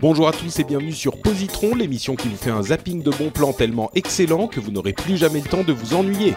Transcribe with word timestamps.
Bonjour 0.00 0.28
à 0.28 0.32
tous 0.32 0.58
et 0.58 0.64
bienvenue 0.64 0.92
sur 0.92 1.20
Positron, 1.20 1.74
l'émission 1.74 2.16
qui 2.16 2.28
vous 2.28 2.36
fait 2.36 2.50
un 2.50 2.62
zapping 2.62 3.02
de 3.02 3.10
bons 3.10 3.30
plans 3.30 3.52
tellement 3.52 3.90
excellent 3.94 4.46
que 4.48 4.60
vous 4.60 4.70
n'aurez 4.70 4.92
plus 4.92 5.16
jamais 5.16 5.40
le 5.40 5.48
temps 5.48 5.64
de 5.64 5.72
vous 5.72 5.94
ennuyer. 5.94 6.34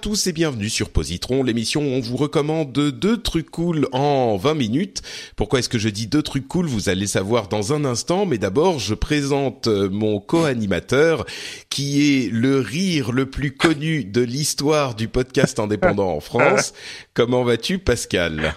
Tous 0.00 0.28
et 0.28 0.32
bienvenue 0.32 0.70
sur 0.70 0.88
Positron, 0.88 1.42
l'émission 1.42 1.82
où 1.82 1.84
on 1.84 2.00
vous 2.00 2.16
recommande 2.16 2.72
deux 2.72 3.20
trucs 3.20 3.50
cool 3.50 3.86
en 3.92 4.38
20 4.38 4.54
minutes. 4.54 5.02
Pourquoi 5.36 5.58
est-ce 5.58 5.68
que 5.68 5.78
je 5.78 5.90
dis 5.90 6.06
deux 6.06 6.22
trucs 6.22 6.48
cool 6.48 6.64
Vous 6.64 6.88
allez 6.88 7.06
savoir 7.06 7.48
dans 7.48 7.74
un 7.74 7.84
instant, 7.84 8.24
mais 8.24 8.38
d'abord 8.38 8.78
je 8.78 8.94
présente 8.94 9.66
euh, 9.66 9.90
mon 9.90 10.18
co-animateur 10.18 11.26
qui 11.68 12.24
est 12.24 12.32
le 12.32 12.60
rire 12.60 13.12
le 13.12 13.26
plus 13.26 13.50
connu 13.50 14.04
de 14.04 14.22
l'histoire 14.22 14.94
du 14.94 15.06
podcast 15.06 15.60
indépendant 15.60 16.14
en 16.14 16.20
France. 16.20 16.72
Comment 17.14 17.44
vas-tu 17.44 17.78
Pascal? 17.78 18.54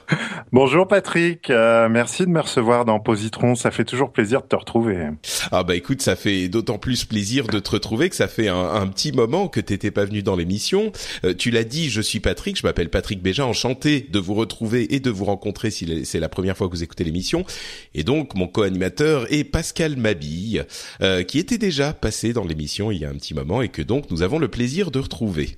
Bonjour 0.54 0.88
Patrick, 0.88 1.50
euh, 1.50 1.90
merci 1.90 2.24
de 2.24 2.30
me 2.30 2.40
recevoir 2.40 2.86
dans 2.86 3.02
Positron, 3.02 3.56
ça 3.56 3.72
fait 3.72 3.86
toujours 3.86 4.14
plaisir 4.14 4.44
de 4.44 4.48
te 4.48 4.56
retrouver. 4.56 5.10
Ah 5.52 5.64
bah 5.64 5.76
écoute, 5.76 6.02
ça 6.02 6.16
fait 6.16 6.48
d'autant 6.48 6.78
plus 6.78 7.04
plaisir 7.04 7.48
de 7.48 7.60
te 7.60 7.72
retrouver 7.72 8.10
que 8.10 8.16
ça 8.16 8.30
fait 8.30 8.48
un, 8.48 8.56
un 8.76 8.88
petit 8.88 9.12
moment 9.12 9.50
que 9.50 9.60
t'étais 9.60 9.92
pas 9.92 10.06
venu 10.06 10.24
dans 10.24 10.38
l'émission. 10.38 10.94
Euh, 11.26 11.33
tu 11.38 11.52
l'as 11.52 11.64
dit, 11.64 11.90
je 11.90 12.02
suis 12.02 12.20
Patrick, 12.20 12.58
je 12.58 12.66
m'appelle 12.66 12.90
Patrick 12.90 13.22
Béja, 13.22 13.46
enchanté 13.46 14.08
de 14.10 14.20
vous 14.20 14.34
retrouver 14.34 14.96
et 14.96 15.00
de 15.00 15.10
vous 15.10 15.26
rencontrer 15.26 15.72
si 15.72 16.06
c'est 16.06 16.20
la 16.20 16.30
première 16.30 16.58
fois 16.58 16.68
que 16.68 16.74
vous 16.74 16.84
écoutez 16.84 17.04
l'émission. 17.04 17.46
Et 17.94 18.04
donc, 18.04 18.36
mon 18.36 18.48
co-animateur 18.48 19.32
est 19.32 19.44
Pascal 19.44 19.98
Mabille, 19.98 20.66
euh, 21.02 21.24
qui 21.24 21.40
était 21.40 21.58
déjà 21.58 21.94
passé 21.94 22.34
dans 22.34 22.46
l'émission 22.46 22.92
il 22.92 23.00
y 23.00 23.06
a 23.06 23.10
un 23.10 23.16
petit 23.16 23.34
moment 23.34 23.62
et 23.62 23.70
que 23.70 23.82
donc 23.82 24.10
nous 24.12 24.22
avons 24.22 24.40
le 24.40 24.48
plaisir 24.48 24.92
de 24.92 25.00
retrouver. 25.00 25.58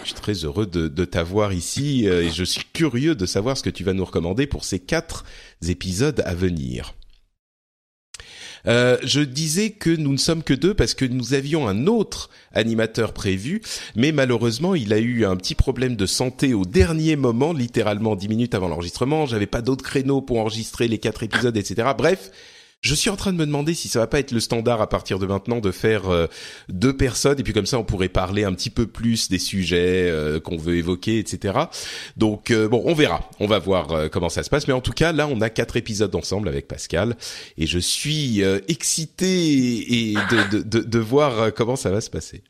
Je 0.00 0.06
suis 0.06 0.14
très 0.14 0.32
heureux 0.32 0.66
de, 0.66 1.04
t'avoir 1.04 1.52
ici 1.52 2.08
euh, 2.08 2.24
et 2.24 2.30
je 2.30 2.44
suis 2.44 2.64
curieux 2.72 3.14
de 3.14 3.26
savoir 3.26 3.56
ce 3.56 3.62
que 3.62 3.70
tu 3.70 3.84
vas 3.84 3.92
nous 3.92 4.04
recommander 4.04 4.46
pour 4.46 4.64
ces 4.64 4.80
quatre 4.80 5.24
épisodes 5.66 6.22
à 6.26 6.34
venir. 6.34 6.94
Euh, 8.66 8.96
je 9.02 9.20
disais 9.20 9.70
que 9.70 9.90
nous 9.90 10.12
ne 10.12 10.16
sommes 10.16 10.42
que 10.42 10.54
deux 10.54 10.74
parce 10.74 10.94
que 10.94 11.04
nous 11.04 11.34
avions 11.34 11.66
un 11.66 11.86
autre 11.86 12.30
animateur 12.52 13.12
prévu, 13.12 13.62
mais 13.96 14.12
malheureusement, 14.12 14.74
il 14.74 14.92
a 14.92 14.98
eu 14.98 15.24
un 15.24 15.36
petit 15.36 15.54
problème 15.54 15.96
de 15.96 16.06
santé 16.06 16.54
au 16.54 16.64
dernier 16.64 17.16
moment, 17.16 17.52
littéralement 17.52 18.16
dix 18.16 18.28
minutes 18.28 18.54
avant 18.54 18.68
l'enregistrement. 18.68 19.26
J'avais 19.26 19.46
pas 19.46 19.62
d'autres 19.62 19.84
créneaux 19.84 20.20
pour 20.20 20.38
enregistrer 20.38 20.88
les 20.88 20.98
quatre 20.98 21.22
épisodes, 21.22 21.56
etc. 21.56 21.88
Bref, 21.96 22.30
je 22.82 22.96
suis 22.96 23.10
en 23.10 23.16
train 23.16 23.32
de 23.32 23.38
me 23.38 23.46
demander 23.46 23.74
si 23.74 23.88
ça 23.88 24.00
va 24.00 24.08
pas 24.08 24.18
être 24.18 24.32
le 24.32 24.40
standard 24.40 24.80
à 24.80 24.88
partir 24.88 25.20
de 25.20 25.26
maintenant 25.26 25.60
de 25.60 25.70
faire 25.70 26.10
euh, 26.10 26.26
deux 26.68 26.94
personnes 26.96 27.38
et 27.38 27.44
puis 27.44 27.52
comme 27.52 27.64
ça 27.64 27.78
on 27.78 27.84
pourrait 27.84 28.08
parler 28.08 28.42
un 28.42 28.52
petit 28.52 28.70
peu 28.70 28.88
plus 28.88 29.28
des 29.28 29.38
sujets 29.38 30.10
euh, 30.10 30.40
qu'on 30.40 30.56
veut 30.56 30.76
évoquer, 30.76 31.20
etc. 31.20 31.54
Donc 32.16 32.50
euh, 32.50 32.68
bon, 32.68 32.82
on 32.84 32.94
verra, 32.94 33.30
on 33.38 33.46
va 33.46 33.60
voir 33.60 34.10
comment 34.10 34.28
ça 34.28 34.42
se 34.42 34.50
passe. 34.50 34.66
Mais 34.66 34.74
en 34.74 34.80
tout 34.80 34.92
cas, 34.92 35.12
là, 35.12 35.28
on 35.28 35.40
a 35.40 35.48
quatre 35.48 35.76
épisodes 35.76 36.14
ensemble 36.16 36.48
avec 36.48 36.66
Pascal 36.66 37.16
et 37.56 37.68
je 37.68 37.78
suis 37.78 38.42
excité 38.66 40.10
et 40.10 40.14
de, 40.14 40.58
de, 40.58 40.62
de, 40.62 40.80
de, 40.80 40.98
voir 40.98 41.54
comment 41.54 41.76
ça 41.76 41.90
va 41.90 42.00
se 42.00 42.10
passer. 42.10 42.42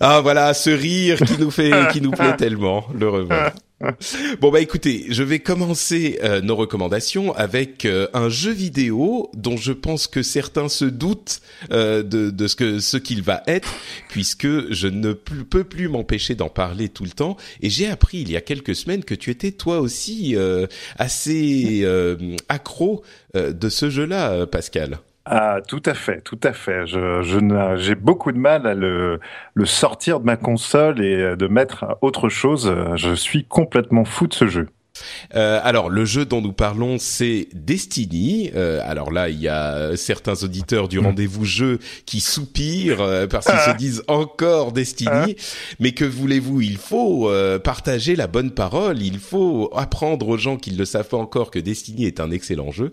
Ah 0.00 0.20
voilà, 0.20 0.52
ce 0.52 0.70
rire 0.70 1.18
qui 1.20 1.38
nous 1.38 1.52
fait, 1.52 1.70
qui 1.92 2.00
nous 2.00 2.10
plaît 2.10 2.36
tellement, 2.38 2.86
le 2.92 3.08
revoir. 3.08 3.52
Bon 4.40 4.50
bah 4.50 4.60
écoutez, 4.60 5.06
je 5.08 5.22
vais 5.22 5.38
commencer 5.38 6.18
euh, 6.22 6.40
nos 6.40 6.56
recommandations 6.56 7.34
avec 7.34 7.84
euh, 7.84 8.08
un 8.14 8.28
jeu 8.28 8.52
vidéo 8.52 9.30
dont 9.34 9.56
je 9.56 9.72
pense 9.72 10.06
que 10.06 10.22
certains 10.22 10.68
se 10.68 10.84
doutent 10.84 11.40
euh, 11.70 12.02
de, 12.02 12.46
ce 12.46 12.96
qu'il 12.96 13.22
va 13.22 13.42
être, 13.46 13.74
puisque 14.08 14.72
je 14.72 14.88
ne 14.88 15.12
peux 15.12 15.64
plus 15.64 15.88
m'empêcher 15.88 16.34
d'en 16.34 16.48
parler 16.48 16.88
tout 16.88 17.04
le 17.04 17.10
temps. 17.10 17.36
Et 17.60 17.70
j'ai 17.70 17.88
appris 17.88 18.18
il 18.18 18.30
y 18.30 18.36
a 18.36 18.40
quelques 18.40 18.74
semaines 18.74 19.04
que 19.04 19.14
tu 19.14 19.30
étais 19.30 19.52
toi 19.52 19.80
aussi 19.80 20.36
assez 20.98 21.86
accro 22.48 23.02
de 23.34 23.68
ce 23.68 23.90
jeu-là, 23.90 24.46
Pascal. 24.46 24.98
Ah, 25.24 25.60
tout 25.66 25.82
à 25.86 25.94
fait, 25.94 26.20
tout 26.20 26.40
à 26.42 26.52
fait. 26.52 26.86
Je, 26.86 27.22
je 27.22 27.76
j'ai 27.76 27.94
beaucoup 27.94 28.32
de 28.32 28.38
mal 28.38 28.66
à 28.66 28.74
le, 28.74 29.20
le 29.54 29.66
sortir 29.66 30.18
de 30.20 30.24
ma 30.24 30.36
console 30.36 31.00
et 31.04 31.36
de 31.36 31.46
mettre 31.46 31.96
autre 32.00 32.28
chose. 32.28 32.74
Je 32.96 33.14
suis 33.14 33.44
complètement 33.44 34.04
fou 34.04 34.26
de 34.26 34.34
ce 34.34 34.46
jeu. 34.48 34.68
Euh, 35.34 35.60
alors 35.62 35.88
le 35.88 36.04
jeu 36.04 36.24
dont 36.24 36.40
nous 36.40 36.52
parlons 36.52 36.98
c'est 36.98 37.48
Destiny. 37.54 38.50
Euh, 38.54 38.80
alors 38.84 39.10
là 39.10 39.28
il 39.28 39.40
y 39.40 39.48
a 39.48 39.96
certains 39.96 40.42
auditeurs 40.42 40.88
du 40.88 41.00
mm. 41.00 41.06
rendez-vous 41.06 41.44
jeu 41.44 41.78
qui 42.06 42.20
soupirent 42.20 43.00
euh, 43.00 43.26
parce 43.26 43.46
qu'ils 43.46 43.58
se 43.58 43.70
ah. 43.70 43.74
disent 43.74 44.02
encore 44.08 44.72
Destiny. 44.72 45.10
Ah. 45.10 45.42
Mais 45.80 45.92
que 45.92 46.04
voulez-vous? 46.04 46.60
Il 46.60 46.76
faut 46.76 47.30
euh, 47.30 47.58
partager 47.58 48.16
la 48.16 48.26
bonne 48.26 48.50
parole. 48.50 49.00
Il 49.00 49.18
faut 49.18 49.70
apprendre 49.74 50.28
aux 50.28 50.38
gens 50.38 50.56
qui 50.56 50.72
ne 50.72 50.78
le 50.78 50.84
savent 50.84 51.08
pas 51.08 51.16
encore 51.16 51.50
que 51.50 51.58
Destiny 51.58 52.04
est 52.04 52.20
un 52.20 52.30
excellent 52.30 52.70
jeu. 52.70 52.92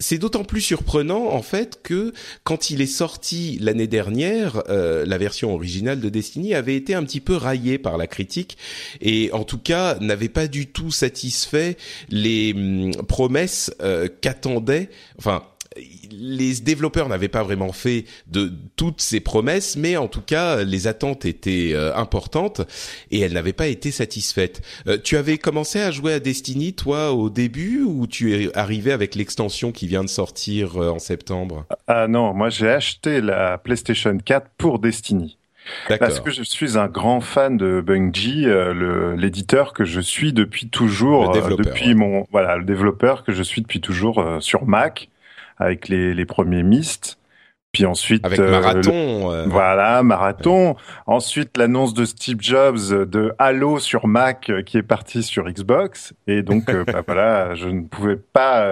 C'est 0.00 0.18
d'autant 0.18 0.44
plus 0.44 0.60
surprenant 0.60 1.28
en 1.28 1.42
fait 1.42 1.80
que 1.82 2.12
quand 2.42 2.70
il 2.70 2.80
est 2.80 2.86
sorti 2.86 3.58
l'année 3.60 3.86
dernière, 3.86 4.62
euh, 4.68 5.06
la 5.06 5.18
version 5.18 5.54
originale 5.54 6.00
de 6.00 6.08
Destiny 6.08 6.54
avait 6.54 6.76
été 6.76 6.94
un 6.94 7.04
petit 7.04 7.20
peu 7.20 7.36
raillée 7.36 7.78
par 7.78 7.96
la 7.96 8.06
critique 8.06 8.58
et 9.00 9.30
en 9.32 9.44
tout 9.44 9.58
cas 9.58 9.96
n'avait 10.00 10.28
pas 10.28 10.48
du 10.48 10.66
tout 10.66 10.90
satisfait 10.90 11.76
les 12.08 12.52
hum, 12.54 12.92
promesses 13.06 13.72
euh, 13.82 14.08
qu'attendaient, 14.20 14.90
enfin 15.18 15.44
les 16.10 16.54
développeurs 16.60 17.08
n'avaient 17.08 17.28
pas 17.28 17.42
vraiment 17.42 17.72
fait 17.72 18.04
de 18.26 18.52
toutes 18.76 19.00
ces 19.00 19.20
promesses, 19.20 19.76
mais 19.76 19.96
en 19.96 20.08
tout 20.08 20.20
cas, 20.20 20.62
les 20.62 20.86
attentes 20.86 21.24
étaient 21.24 21.72
euh, 21.74 21.94
importantes 21.96 22.60
et 23.10 23.20
elles 23.20 23.32
n'avaient 23.32 23.52
pas 23.52 23.66
été 23.66 23.90
satisfaites. 23.90 24.62
Euh, 24.86 24.98
tu 25.02 25.16
avais 25.16 25.38
commencé 25.38 25.80
à 25.80 25.90
jouer 25.90 26.12
à 26.14 26.20
Destiny, 26.20 26.74
toi, 26.74 27.12
au 27.12 27.30
début, 27.30 27.82
ou 27.82 28.06
tu 28.06 28.34
es 28.34 28.56
arrivé 28.56 28.92
avec 28.92 29.14
l'extension 29.14 29.72
qui 29.72 29.86
vient 29.86 30.04
de 30.04 30.08
sortir 30.08 30.80
euh, 30.80 30.90
en 30.90 30.98
septembre? 30.98 31.66
Ah 31.86 32.08
non, 32.08 32.34
moi 32.34 32.50
j'ai 32.50 32.68
acheté 32.68 33.20
la 33.20 33.58
PlayStation 33.58 34.16
4 34.18 34.48
pour 34.56 34.78
Destiny. 34.78 35.38
Parce 35.88 36.20
que 36.20 36.30
je 36.30 36.42
suis 36.42 36.76
un 36.76 36.88
grand 36.88 37.22
fan 37.22 37.56
de 37.56 37.80
Bungie, 37.80 38.44
l'éditeur 39.16 39.72
que 39.72 39.86
je 39.86 39.98
suis 39.98 40.34
depuis 40.34 40.68
toujours, 40.68 41.32
depuis 41.56 41.94
mon 41.94 42.26
voilà 42.30 42.58
le 42.58 42.64
développeur 42.64 43.24
que 43.24 43.32
je 43.32 43.42
suis 43.42 43.62
depuis 43.62 43.80
toujours 43.80 44.22
sur 44.40 44.66
Mac 44.66 45.08
avec 45.58 45.88
les, 45.88 46.14
les 46.14 46.26
premiers 46.26 46.62
Myst. 46.62 47.18
Puis 47.74 47.86
ensuite, 47.86 48.24
avec 48.24 48.38
Marathon, 48.38 49.32
euh, 49.32 49.46
voilà 49.48 50.04
Marathon. 50.04 50.76
Ensuite, 51.06 51.58
l'annonce 51.58 51.92
de 51.92 52.04
Steve 52.04 52.36
Jobs 52.40 52.78
de 53.10 53.34
Halo 53.38 53.80
sur 53.80 54.06
Mac 54.06 54.48
euh, 54.48 54.62
qui 54.62 54.78
est 54.78 54.84
parti 54.84 55.24
sur 55.24 55.50
Xbox. 55.50 56.14
Et 56.28 56.42
donc, 56.42 56.70
euh, 56.70 56.84
bah, 56.86 57.02
voilà, 57.04 57.56
je 57.56 57.68
ne 57.68 57.82
pouvais 57.82 58.14
pas 58.16 58.64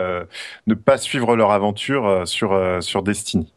ne 0.68 0.74
pas 0.74 0.98
suivre 0.98 1.34
leur 1.34 1.50
aventure 1.50 2.22
sur 2.26 2.56
sur 2.80 3.02
Destiny. 3.02 3.52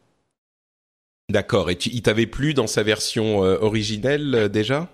D'accord. 1.30 1.70
Et 1.70 1.76
tu, 1.76 1.90
il 1.90 2.02
t'avait 2.02 2.26
plu 2.26 2.52
dans 2.52 2.66
sa 2.66 2.82
version 2.82 3.38
originelle 3.38 4.48
déjà? 4.52 4.88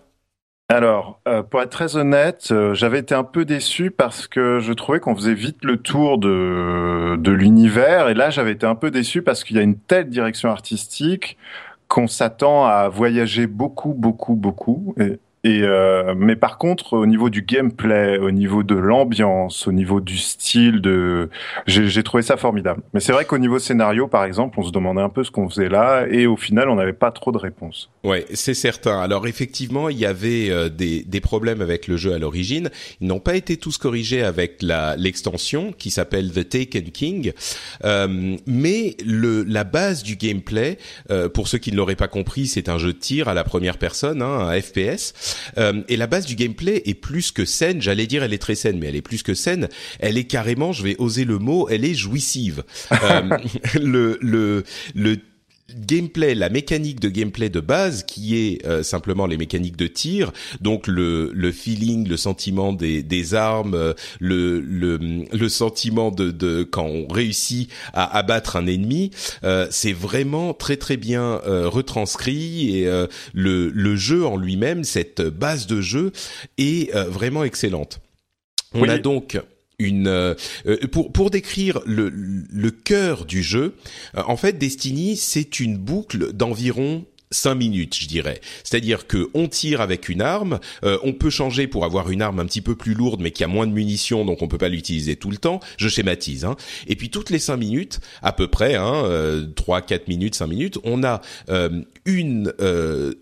Alors, 0.72 1.20
euh, 1.28 1.42
pour 1.42 1.60
être 1.60 1.70
très 1.70 1.96
honnête, 1.96 2.48
euh, 2.50 2.72
j'avais 2.72 3.00
été 3.00 3.14
un 3.14 3.24
peu 3.24 3.44
déçu 3.44 3.90
parce 3.90 4.26
que 4.26 4.58
je 4.58 4.72
trouvais 4.72 5.00
qu'on 5.00 5.14
faisait 5.14 5.34
vite 5.34 5.58
le 5.64 5.76
tour 5.76 6.16
de, 6.16 7.16
de 7.16 7.30
l'univers. 7.30 8.08
Et 8.08 8.14
là, 8.14 8.30
j'avais 8.30 8.52
été 8.52 8.64
un 8.64 8.74
peu 8.74 8.90
déçu 8.90 9.20
parce 9.20 9.44
qu'il 9.44 9.56
y 9.56 9.58
a 9.58 9.62
une 9.62 9.76
telle 9.76 10.08
direction 10.08 10.48
artistique 10.50 11.36
qu'on 11.88 12.06
s'attend 12.06 12.64
à 12.64 12.88
voyager 12.88 13.46
beaucoup, 13.46 13.92
beaucoup, 13.92 14.34
beaucoup. 14.34 14.94
Et 15.44 15.62
euh, 15.62 16.14
mais 16.16 16.36
par 16.36 16.56
contre, 16.56 16.92
au 16.92 17.04
niveau 17.04 17.28
du 17.28 17.42
gameplay, 17.42 18.16
au 18.18 18.30
niveau 18.30 18.62
de 18.62 18.76
l'ambiance, 18.76 19.66
au 19.66 19.72
niveau 19.72 20.00
du 20.00 20.16
style, 20.16 20.80
de, 20.80 21.30
j'ai 21.66 22.02
trouvé 22.04 22.22
ça 22.22 22.36
formidable. 22.36 22.82
Mais 22.94 23.00
c'est 23.00 23.12
vrai 23.12 23.24
qu'au 23.24 23.38
niveau 23.38 23.58
scénario, 23.58 24.06
par 24.06 24.24
exemple, 24.24 24.60
on 24.60 24.62
se 24.62 24.70
demandait 24.70 25.00
un 25.00 25.08
peu 25.08 25.24
ce 25.24 25.32
qu'on 25.32 25.48
faisait 25.48 25.68
là, 25.68 26.06
et 26.08 26.26
au 26.26 26.36
final, 26.36 26.68
on 26.68 26.76
n'avait 26.76 26.92
pas 26.92 27.10
trop 27.10 27.32
de 27.32 27.38
réponses. 27.38 27.90
Ouais, 28.04 28.24
c'est 28.32 28.54
certain. 28.54 29.00
Alors 29.00 29.26
effectivement, 29.26 29.88
il 29.88 29.98
y 29.98 30.06
avait 30.06 30.48
euh, 30.50 30.68
des, 30.68 31.02
des 31.02 31.20
problèmes 31.20 31.60
avec 31.60 31.88
le 31.88 31.96
jeu 31.96 32.12
à 32.12 32.18
l'origine. 32.18 32.70
Ils 33.00 33.08
n'ont 33.08 33.20
pas 33.20 33.34
été 33.34 33.56
tous 33.56 33.78
corrigés 33.78 34.22
avec 34.22 34.62
l'extension 34.62 35.72
qui 35.76 35.90
s'appelle 35.90 36.30
The 36.30 36.48
Taken 36.48 36.90
King. 36.92 37.32
Euh, 37.84 38.36
mais 38.46 38.96
le 39.04 39.42
la 39.42 39.64
base 39.64 40.02
du 40.02 40.16
gameplay, 40.16 40.78
euh, 41.10 41.28
pour 41.28 41.48
ceux 41.48 41.58
qui 41.58 41.72
ne 41.72 41.76
l'auraient 41.76 41.96
pas 41.96 42.08
compris, 42.08 42.46
c'est 42.46 42.68
un 42.68 42.78
jeu 42.78 42.92
de 42.92 42.98
tir 42.98 43.28
à 43.28 43.34
la 43.34 43.44
première 43.44 43.78
personne, 43.78 44.22
hein, 44.22 44.48
un 44.48 44.60
FPS. 44.60 45.31
Euh, 45.58 45.82
et 45.88 45.96
la 45.96 46.06
base 46.06 46.26
du 46.26 46.34
gameplay 46.34 46.82
est 46.86 46.94
plus 46.94 47.32
que 47.32 47.44
saine. 47.44 47.80
J'allais 47.82 48.06
dire 48.06 48.22
elle 48.22 48.32
est 48.32 48.38
très 48.38 48.54
saine, 48.54 48.78
mais 48.78 48.86
elle 48.86 48.96
est 48.96 49.02
plus 49.02 49.22
que 49.22 49.34
saine. 49.34 49.68
Elle 49.98 50.18
est 50.18 50.24
carrément, 50.24 50.72
je 50.72 50.82
vais 50.82 50.96
oser 50.98 51.24
le 51.24 51.38
mot, 51.38 51.68
elle 51.68 51.84
est 51.84 51.94
jouissive. 51.94 52.64
Euh, 52.92 53.28
gameplay, 55.76 56.34
la 56.34 56.48
mécanique 56.48 57.00
de 57.00 57.08
gameplay 57.08 57.48
de 57.48 57.60
base 57.60 58.04
qui 58.04 58.36
est 58.36 58.66
euh, 58.66 58.82
simplement 58.82 59.26
les 59.26 59.36
mécaniques 59.36 59.76
de 59.76 59.86
tir, 59.86 60.32
donc 60.60 60.86
le, 60.86 61.30
le 61.32 61.52
feeling, 61.52 62.08
le 62.08 62.16
sentiment 62.16 62.72
des, 62.72 63.02
des 63.02 63.34
armes, 63.34 63.74
euh, 63.74 63.94
le, 64.20 64.60
le, 64.60 64.98
le 65.32 65.48
sentiment 65.48 66.10
de, 66.10 66.30
de 66.30 66.62
quand 66.62 66.86
on 66.86 67.08
réussit 67.08 67.70
à 67.92 68.16
abattre 68.16 68.56
un 68.56 68.66
ennemi, 68.66 69.10
euh, 69.44 69.66
c'est 69.70 69.92
vraiment 69.92 70.54
très 70.54 70.76
très 70.76 70.96
bien 70.96 71.40
retranscrit 71.44 72.78
et 72.78 73.06
le, 73.32 73.68
le 73.68 73.96
jeu 73.96 74.24
en 74.26 74.36
lui-même, 74.36 74.84
cette 74.84 75.22
base 75.22 75.66
de 75.66 75.80
jeu 75.80 76.12
est 76.58 76.92
vraiment 77.08 77.44
excellente. 77.44 78.00
On 78.74 78.88
a 78.88 78.98
donc 78.98 79.40
euh, 79.90 80.34
euh, 80.66 80.76
pour 80.90 81.12
pour 81.12 81.30
décrire 81.30 81.80
le 81.86 82.08
le 82.10 82.70
cœur 82.70 83.24
du 83.24 83.42
jeu. 83.42 83.74
Euh, 84.16 84.22
en 84.26 84.36
fait, 84.36 84.58
Destiny, 84.58 85.16
c'est 85.16 85.60
une 85.60 85.78
boucle 85.78 86.32
d'environ 86.32 87.04
cinq 87.32 87.56
minutes, 87.56 87.96
je 87.98 88.06
dirais. 88.06 88.40
C'est-à-dire 88.62 89.06
que 89.06 89.30
on 89.34 89.48
tire 89.48 89.80
avec 89.80 90.08
une 90.08 90.22
arme, 90.22 90.60
euh, 90.84 90.98
on 91.02 91.12
peut 91.12 91.30
changer 91.30 91.66
pour 91.66 91.84
avoir 91.84 92.10
une 92.10 92.22
arme 92.22 92.38
un 92.38 92.46
petit 92.46 92.60
peu 92.60 92.76
plus 92.76 92.94
lourde, 92.94 93.20
mais 93.20 93.30
qui 93.30 93.42
a 93.42 93.48
moins 93.48 93.66
de 93.66 93.72
munitions, 93.72 94.24
donc 94.24 94.42
on 94.42 94.48
peut 94.48 94.58
pas 94.58 94.68
l'utiliser 94.68 95.16
tout 95.16 95.30
le 95.30 95.38
temps. 95.38 95.60
Je 95.76 95.88
schématise. 95.88 96.44
Hein. 96.44 96.56
Et 96.86 96.96
puis 96.96 97.10
toutes 97.10 97.30
les 97.30 97.38
cinq 97.38 97.56
minutes, 97.56 98.00
à 98.22 98.32
peu 98.32 98.46
près, 98.46 98.74
hein, 98.76 99.04
euh, 99.04 99.46
trois, 99.56 99.80
quatre 99.80 100.08
minutes, 100.08 100.34
cinq 100.34 100.48
minutes, 100.48 100.78
on 100.84 101.02
a 101.02 101.20
euh, 101.48 101.82
une 102.04 102.52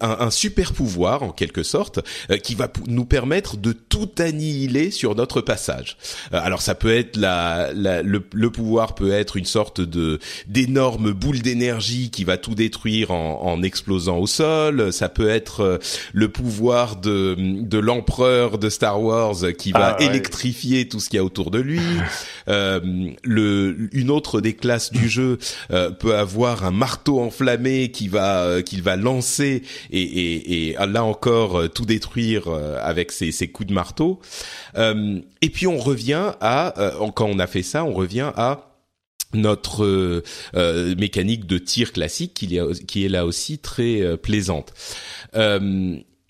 un, 0.00 0.30
super 0.30 0.72
pouvoir 0.72 1.22
en 1.22 1.30
quelque 1.30 1.62
sorte 1.62 2.00
qui 2.42 2.54
va 2.54 2.70
nous 2.86 3.04
permettre 3.04 3.56
de 3.56 3.72
tout 3.72 4.10
annihiler 4.18 4.90
sur 4.90 5.14
notre 5.14 5.40
passage. 5.40 5.96
alors 6.32 6.62
ça 6.62 6.74
peut 6.74 6.94
être 6.94 7.16
la, 7.16 7.72
la 7.74 8.02
le, 8.02 8.22
le, 8.32 8.50
pouvoir 8.50 8.94
peut 8.94 9.12
être 9.12 9.36
une 9.36 9.44
sorte 9.44 9.80
de 9.80 10.18
d'énorme 10.46 11.12
boule 11.12 11.40
d'énergie 11.40 12.10
qui 12.10 12.24
va 12.24 12.38
tout 12.38 12.54
détruire 12.54 13.10
en, 13.10 13.42
en 13.42 13.62
explosant 13.62 13.99
au 14.08 14.26
sol, 14.26 14.92
ça 14.92 15.08
peut 15.08 15.28
être 15.28 15.60
euh, 15.60 15.78
le 16.12 16.28
pouvoir 16.28 16.96
de, 16.96 17.36
de 17.38 17.78
l'empereur 17.78 18.58
de 18.58 18.68
Star 18.68 19.02
Wars 19.02 19.36
qui 19.58 19.72
va 19.72 19.96
ah, 19.98 20.02
électrifier 20.02 20.88
tout 20.88 21.00
ce 21.00 21.08
qu'il 21.08 21.16
y 21.16 21.20
a 21.20 21.24
autour 21.24 21.50
de 21.50 21.58
lui. 21.58 21.80
Euh, 22.48 22.80
le, 23.22 23.88
une 23.92 24.10
autre 24.10 24.40
des 24.40 24.54
classes 24.54 24.90
du 24.90 25.08
jeu 25.08 25.38
euh, 25.70 25.90
peut 25.90 26.16
avoir 26.16 26.64
un 26.64 26.70
marteau 26.70 27.20
enflammé 27.20 27.90
qui 27.90 28.08
va 28.08 28.62
qu'il 28.62 28.82
va 28.82 28.96
lancer 28.96 29.62
et, 29.90 30.00
et, 30.00 30.70
et, 30.70 30.76
là 30.86 31.04
encore 31.04 31.70
tout 31.70 31.84
détruire 31.84 32.48
avec 32.82 33.12
ses, 33.12 33.30
ses 33.30 33.48
coups 33.48 33.68
de 33.68 33.74
marteau. 33.74 34.20
et 34.76 35.50
puis 35.50 35.66
on 35.66 35.78
revient 35.78 36.32
à 36.40 36.74
quand 37.14 37.26
on 37.26 37.38
a 37.38 37.46
fait 37.46 37.62
ça, 37.62 37.84
on 37.84 37.92
revient 37.92 38.32
à 38.36 38.69
notre 39.34 39.84
euh, 39.84 40.22
euh, 40.54 40.94
mécanique 40.96 41.46
de 41.46 41.58
tir 41.58 41.92
classique 41.92 42.34
qui 42.34 43.04
est, 43.04 43.08
là 43.08 43.26
aussi 43.26 43.58
très 43.58 44.00
euh, 44.00 44.16
plaisante. 44.16 44.72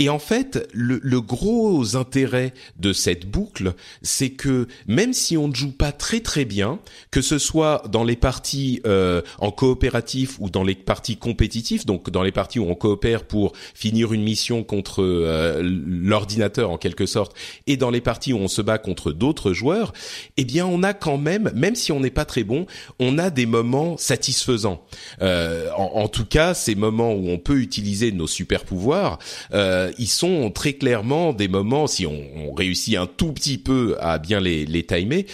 Et 0.00 0.08
en 0.08 0.19
fait, 0.19 0.67
le, 0.73 0.99
le, 1.02 1.20
gros 1.20 1.94
intérêt 1.94 2.55
de 2.79 2.94
cette 2.94 3.26
boucle, 3.26 3.75
c'est 4.00 4.31
que 4.31 4.67
même 4.88 5.12
si 5.12 5.37
on 5.37 5.47
ne 5.47 5.55
joue 5.55 5.73
pas 5.73 5.93
très 5.93 6.20
très 6.20 6.47
bien, 6.47 6.79
que 7.11 7.20
ce 7.20 7.38
soit 7.38 7.82
dans 7.87 8.02
les 8.02 8.17
parties 8.17 8.81
euh, 8.87 9.20
en 9.41 9.50
coopératif 9.50 10.38
ou 10.41 10.49
dans 10.49 10.64
les 10.64 10.75
parties 10.75 11.19
compétitives, 11.19 11.85
donc 11.85 12.08
dans 12.08 12.23
les 12.23 12.32
parties 12.32 12.58
où 12.58 12.64
on 12.64 12.75
coopère 12.75 13.25
pour 13.25 13.52
finir 13.75 14.14
une 14.14 14.23
mission 14.23 14.64
contre 14.64 15.02
euh, 15.02 15.61
l'ordinateur 15.62 16.70
en 16.70 16.79
quelque 16.79 17.05
sorte, 17.05 17.37
et 17.67 17.76
dans 17.76 17.91
les 17.91 18.00
parties 18.00 18.32
où 18.32 18.38
on 18.38 18.49
se 18.49 18.62
bat 18.62 18.79
contre 18.79 19.12
d'autres 19.12 19.52
joueurs, 19.52 19.93
eh 20.38 20.47
bien 20.47 20.67
on 20.67 20.82
a 20.82 20.94
quand 20.94 21.19
même, 21.19 21.52
même 21.55 21.75
si 21.75 21.93
on 21.93 22.00
n'est 22.00 22.08
pas 22.08 22.25
très 22.25 22.43
bon, 22.43 22.64
on 23.00 23.19
a 23.19 23.29
des 23.29 23.44
moments 23.44 23.99
satisfaisants. 23.99 24.82
Euh, 25.20 25.69
en, 25.76 25.91
en, 25.97 26.08
tout 26.08 26.25
cas, 26.25 26.55
ces 26.55 26.75
moments 26.75 27.12
où 27.12 27.29
on 27.29 27.38
peut 27.38 27.58
utiliser 27.58 28.12
nos 28.12 28.26
super 28.26 28.64
pouvoirs. 28.64 29.19
Euh, 29.52 29.90
ils 29.99 30.09
sont 30.09 30.51
très 30.51 30.75
clairement 30.75 31.33
des 31.33 31.49
moments, 31.49 31.87
si 31.87 32.07
on, 32.07 32.53
réussit 32.55 32.97
un 32.97 33.07
tout 33.07 33.33
petit 33.33 33.59
peu 33.59 33.97
à 34.01 34.19
bien 34.19 34.41
les, 34.41 34.67
les 34.67 34.85
timer, 34.85 35.27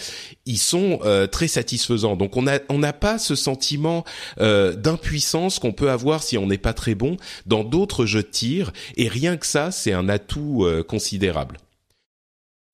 ils 0.45 0.57
sont 0.57 0.99
euh, 1.03 1.27
très 1.27 1.47
satisfaisants. 1.47 2.15
Donc 2.15 2.37
on 2.37 2.43
n'a 2.43 2.93
pas 2.93 3.17
ce 3.19 3.35
sentiment 3.35 4.03
euh, 4.39 4.73
d'impuissance 4.75 5.59
qu'on 5.59 5.73
peut 5.73 5.89
avoir 5.89 6.23
si 6.23 6.37
on 6.37 6.47
n'est 6.47 6.57
pas 6.57 6.73
très 6.73 6.95
bon 6.95 7.17
dans 7.45 7.63
d'autres 7.63 8.05
jeux 8.05 8.23
de 8.23 8.27
tir. 8.27 8.71
Et 8.95 9.07
rien 9.07 9.37
que 9.37 9.45
ça, 9.45 9.71
c'est 9.71 9.93
un 9.93 10.09
atout 10.09 10.63
euh, 10.63 10.83
considérable. 10.83 11.57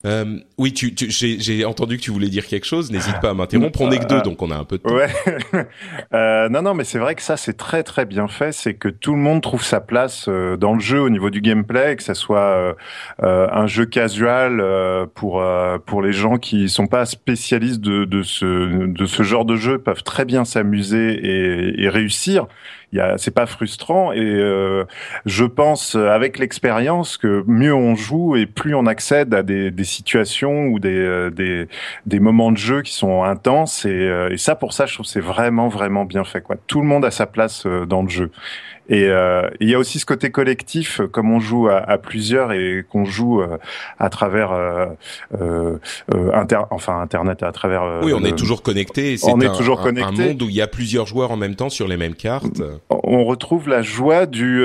Euh, 0.06 0.40
oui, 0.58 0.74
tu, 0.74 0.94
tu 0.94 1.10
j'ai 1.10 1.64
entendu 1.64 1.98
que 1.98 2.02
tu 2.02 2.12
voulais 2.12 2.28
dire 2.28 2.46
quelque 2.46 2.66
chose. 2.66 2.92
N'hésite 2.92 3.20
pas 3.22 3.30
à 3.30 3.34
m'interrompre. 3.34 3.80
On 3.82 3.90
est 3.90 4.00
que 4.00 4.06
deux, 4.06 4.22
donc 4.22 4.42
on 4.42 4.52
a 4.52 4.56
un 4.56 4.66
peu 4.66 4.78
de 4.78 4.84
temps. 4.84 4.94
Ouais. 4.94 5.08
euh, 6.14 6.50
non, 6.50 6.62
non, 6.62 6.74
mais 6.74 6.84
c'est 6.84 7.00
vrai 7.00 7.16
que 7.16 7.22
ça, 7.22 7.38
c'est 7.38 7.56
très, 7.56 7.84
très 7.84 8.06
bien 8.06 8.28
fait. 8.28 8.52
C'est 8.52 8.74
que 8.74 8.90
tout 8.90 9.14
le 9.14 9.22
monde 9.22 9.42
trouve 9.42 9.64
sa 9.64 9.80
place 9.80 10.26
euh, 10.28 10.58
dans 10.58 10.74
le 10.74 10.82
jeu 10.82 11.00
au 11.00 11.10
niveau 11.10 11.30
du 11.30 11.40
gameplay, 11.40 11.96
que 11.96 12.04
ça 12.04 12.16
soit 12.16 12.40
euh, 12.40 12.74
euh 13.24 13.48
un 13.54 13.68
jeu 13.68 13.86
casual 13.86 14.64
pour 15.14 15.44
pour 15.86 16.02
les 16.02 16.12
gens 16.14 16.38
qui 16.38 16.70
sont 16.70 16.88
pas 16.88 17.06
spécialistes 17.06 17.82
de, 17.82 18.06
de 18.06 18.24
ce 18.24 18.88
de 18.88 19.06
ce 19.06 19.24
genre 19.24 19.46
de 19.46 19.56
jeu, 19.56 19.78
peuvent 19.80 20.04
très 20.04 20.26
bien 20.26 20.44
s'amuser 20.44 21.14
et, 21.14 21.84
et 21.84 21.90
réussir 21.90 22.48
c'est 23.18 23.34
pas 23.34 23.46
frustrant 23.46 24.12
et 24.12 24.20
euh, 24.20 24.86
je 25.26 25.46
pense 25.46 25.96
avec 25.96 26.38
l'expérience 26.40 27.18
que 27.18 27.44
mieux 27.48 27.74
on 27.74 27.96
joue 27.96 28.36
et 28.36 28.46
plus 28.46 28.76
on 28.76 28.86
accède 28.86 29.34
à 29.34 29.44
des, 29.44 29.72
des 29.72 29.84
situations 29.84 30.68
ou 30.68 30.80
des, 30.80 30.96
euh, 30.96 31.30
des, 31.30 31.68
des 32.06 32.20
moments 32.20 32.52
de 32.52 32.58
jeu 32.58 32.82
qui 32.82 32.94
sont 32.94 33.24
intenses 33.24 33.86
et, 33.86 33.90
euh, 33.90 34.30
et 34.32 34.38
ça 34.38 34.56
pour 34.56 34.74
ça 34.74 34.86
je 34.86 34.94
trouve 34.94 35.06
c'est 35.06 35.20
vraiment 35.20 35.68
vraiment 35.70 36.06
bien 36.06 36.24
fait 36.24 36.42
quoi. 36.42 36.56
Tout 36.68 36.82
le 36.82 36.88
monde 36.88 37.06
a 37.06 37.12
sa 37.12 37.26
place 37.26 37.66
dans 37.66 38.04
le 38.04 38.10
jeu. 38.10 38.32
Et 38.90 39.06
euh, 39.08 39.50
il 39.60 39.70
y 39.70 39.76
a 39.76 39.80
aussi 39.80 40.00
ce 40.00 40.06
côté 40.06 40.30
collectif, 40.30 41.00
comme 41.12 41.32
on 41.32 41.40
joue 41.40 41.68
à, 41.70 41.78
à 41.78 41.98
plusieurs 41.98 42.52
et 42.52 42.84
qu'on 42.90 43.06
joue 43.06 43.42
euh, 43.42 43.58
à 43.98 44.10
travers 44.10 44.52
euh, 44.52 44.88
euh, 45.40 45.80
inter, 46.34 46.60
enfin 46.70 47.00
Internet, 47.00 47.44
à 47.44 47.52
travers. 47.52 48.02
oui, 48.04 48.14
on 48.14 48.24
est 48.24 48.38
toujours 48.38 48.62
connecté. 48.62 49.16
On 49.24 49.40
est 49.40 49.48
un, 49.48 49.56
toujours 49.56 49.82
connecté. 49.82 50.24
Un 50.24 50.28
monde 50.28 50.42
où 50.42 50.50
il 50.50 50.56
y 50.56 50.62
a 50.62 50.68
plusieurs 50.68 51.06
joueurs 51.06 51.32
en 51.32 51.38
même 51.38 51.56
temps 51.56 51.70
sur 51.70 51.88
les 51.88 51.96
mêmes 51.96 52.16
cartes. 52.16 52.62
On 52.90 53.24
retrouve 53.24 53.70
la 53.70 53.82
joie 53.82 54.26
du. 54.26 54.64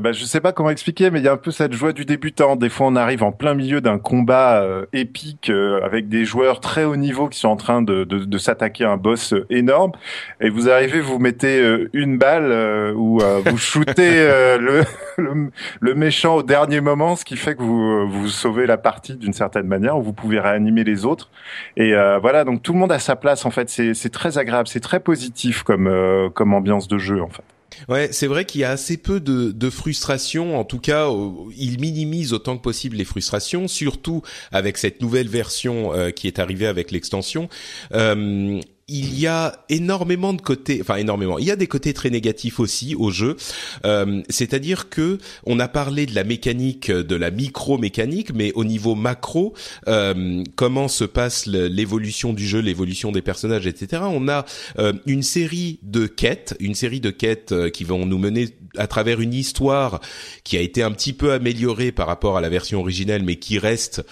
bah, 0.00 0.12
je 0.12 0.24
sais 0.24 0.40
pas 0.40 0.52
comment 0.52 0.70
expliquer, 0.70 1.10
mais 1.10 1.20
il 1.20 1.24
y 1.24 1.28
a 1.28 1.32
un 1.32 1.36
peu 1.36 1.52
cette 1.52 1.72
joie 1.72 1.92
du 1.92 2.04
débutant. 2.04 2.56
Des 2.56 2.68
fois, 2.68 2.88
on 2.88 2.96
arrive 2.96 3.22
en 3.22 3.32
plein 3.32 3.54
milieu 3.54 3.80
d'un 3.80 3.98
combat 3.98 4.64
épique 4.92 5.50
avec 5.82 6.08
des 6.08 6.24
joueurs 6.24 6.60
très 6.60 6.84
haut 6.84 6.96
niveau 6.96 7.28
qui 7.28 7.38
sont 7.38 7.48
en 7.48 7.56
train 7.56 7.82
de, 7.82 8.04
de, 8.04 8.24
de 8.24 8.38
s'attaquer 8.38 8.84
à 8.84 8.90
un 8.90 8.96
boss 8.96 9.34
énorme, 9.48 9.92
et 10.40 10.50
vous 10.50 10.68
arrivez, 10.68 11.00
vous 11.00 11.18
mettez 11.18 11.62
une 11.92 12.18
balle 12.18 12.94
ou 12.96 13.20
vous 13.20 13.58
shooter 13.60 13.92
euh, 13.98 14.58
le, 15.18 15.50
le, 15.80 15.94
méchant 15.94 16.36
au 16.36 16.42
dernier 16.42 16.80
moment, 16.80 17.14
ce 17.16 17.24
qui 17.24 17.36
fait 17.36 17.54
que 17.54 17.62
vous, 17.62 17.80
euh, 17.80 18.06
vous 18.08 18.28
sauvez 18.28 18.66
la 18.66 18.78
partie 18.78 19.14
d'une 19.14 19.32
certaine 19.32 19.66
manière, 19.66 19.96
où 19.96 20.02
vous 20.02 20.12
pouvez 20.12 20.40
réanimer 20.40 20.82
les 20.82 21.04
autres. 21.04 21.30
Et 21.76 21.94
euh, 21.94 22.18
voilà, 22.18 22.44
donc 22.44 22.62
tout 22.62 22.72
le 22.72 22.78
monde 22.78 22.92
a 22.92 22.98
sa 22.98 23.16
place 23.16 23.44
en 23.44 23.50
fait. 23.50 23.68
C'est 23.70 24.12
très 24.12 24.38
agréable, 24.38 24.68
c'est 24.68 24.80
très 24.80 25.00
positif 25.00 25.62
comme, 25.62 26.30
comme 26.34 26.54
ambiance 26.54 26.88
de 26.88 26.98
jeu 26.98 27.22
en 27.22 27.28
fait. 27.28 27.44
Ouais, 27.88 28.08
c'est 28.10 28.26
vrai 28.26 28.44
qu'il 28.44 28.60
y 28.60 28.64
a 28.64 28.70
assez 28.70 28.96
peu 28.96 29.20
de, 29.20 29.52
de 29.52 29.70
frustration. 29.70 30.58
En 30.58 30.64
tout 30.64 30.80
cas, 30.80 31.08
il 31.56 31.80
minimise 31.80 32.32
autant 32.32 32.56
que 32.56 32.62
possible 32.62 32.96
les 32.96 33.04
frustrations, 33.04 33.68
surtout 33.68 34.22
avec 34.52 34.76
cette 34.76 35.00
nouvelle 35.00 35.28
version 35.28 35.92
qui 36.14 36.26
est 36.26 36.38
arrivée 36.38 36.66
avec 36.66 36.90
l'extension. 36.90 37.48
Euh, 37.94 38.60
il 38.90 39.18
y 39.18 39.26
a 39.28 39.64
énormément 39.68 40.32
de 40.32 40.42
côtés, 40.42 40.78
enfin 40.80 40.96
énormément. 40.96 41.38
Il 41.38 41.44
y 41.44 41.50
a 41.50 41.56
des 41.56 41.68
côtés 41.68 41.94
très 41.94 42.10
négatifs 42.10 42.58
aussi 42.58 42.96
au 42.96 43.10
jeu. 43.10 43.36
Euh, 43.84 44.22
C'est-à-dire 44.28 44.88
que 44.88 45.18
on 45.46 45.60
a 45.60 45.68
parlé 45.68 46.06
de 46.06 46.14
la 46.14 46.24
mécanique, 46.24 46.90
de 46.90 47.16
la 47.16 47.30
micro-mécanique, 47.30 48.34
mais 48.34 48.52
au 48.54 48.64
niveau 48.64 48.96
macro, 48.96 49.54
euh, 49.86 50.42
comment 50.56 50.88
se 50.88 51.04
passe 51.04 51.46
l'évolution 51.46 52.32
du 52.32 52.46
jeu, 52.46 52.58
l'évolution 52.58 53.12
des 53.12 53.22
personnages, 53.22 53.66
etc. 53.66 54.02
On 54.06 54.28
a 54.28 54.44
euh, 54.78 54.92
une 55.06 55.22
série 55.22 55.78
de 55.82 56.06
quêtes, 56.06 56.56
une 56.58 56.74
série 56.74 57.00
de 57.00 57.10
quêtes 57.10 57.70
qui 57.70 57.84
vont 57.84 58.06
nous 58.06 58.18
mener 58.18 58.48
à 58.76 58.86
travers 58.86 59.20
une 59.20 59.34
histoire 59.34 60.00
qui 60.44 60.56
a 60.56 60.60
été 60.60 60.82
un 60.82 60.90
petit 60.90 61.12
peu 61.12 61.32
améliorée 61.32 61.92
par 61.92 62.06
rapport 62.06 62.36
à 62.36 62.40
la 62.40 62.48
version 62.48 62.80
originelle, 62.80 63.22
mais 63.22 63.36
qui 63.36 63.58
reste 63.58 64.02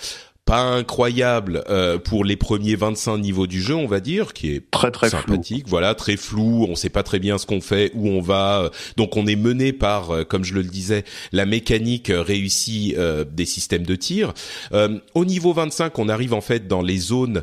pas 0.49 0.63
incroyable 0.63 1.63
euh, 1.69 1.99
pour 1.99 2.25
les 2.25 2.37
premiers 2.37 2.75
25 2.75 3.19
niveaux 3.19 3.47
du 3.47 3.61
jeu, 3.61 3.75
on 3.75 3.87
va 3.87 4.01
dire, 4.01 4.33
qui 4.33 4.53
est 4.53 4.71
très 4.71 4.91
très 4.91 5.11
sympathique, 5.11 5.67
voilà, 5.69 5.95
très 5.95 6.17
flou, 6.17 6.65
on 6.71 6.75
sait 6.75 6.89
pas 6.89 7.03
très 7.03 7.19
bien 7.19 7.37
ce 7.37 7.45
qu'on 7.45 7.61
fait, 7.61 7.93
où 7.95 8.09
on 8.09 8.23
va. 8.23 8.71
Donc 8.97 9.19
on 9.19 9.27
est 9.27 9.37
mené 9.37 9.75
par, 9.75 10.11
euh, 10.11 10.25
comme 10.25 10.45
je 10.45 10.55
le 10.55 10.63
disais, 10.63 11.05
la 11.33 11.45
mécanique 11.45 12.11
réussie 12.11 12.95
euh, 12.97 13.27
des 13.31 13.45
systèmes 13.45 13.85
de 13.85 13.95
tir. 13.95 14.33
au 14.73 15.25
niveau 15.27 15.53
25, 15.53 15.99
on 15.99 16.09
arrive 16.09 16.33
en 16.33 16.41
fait 16.41 16.67
dans 16.67 16.81
les 16.81 16.97
zones 16.97 17.43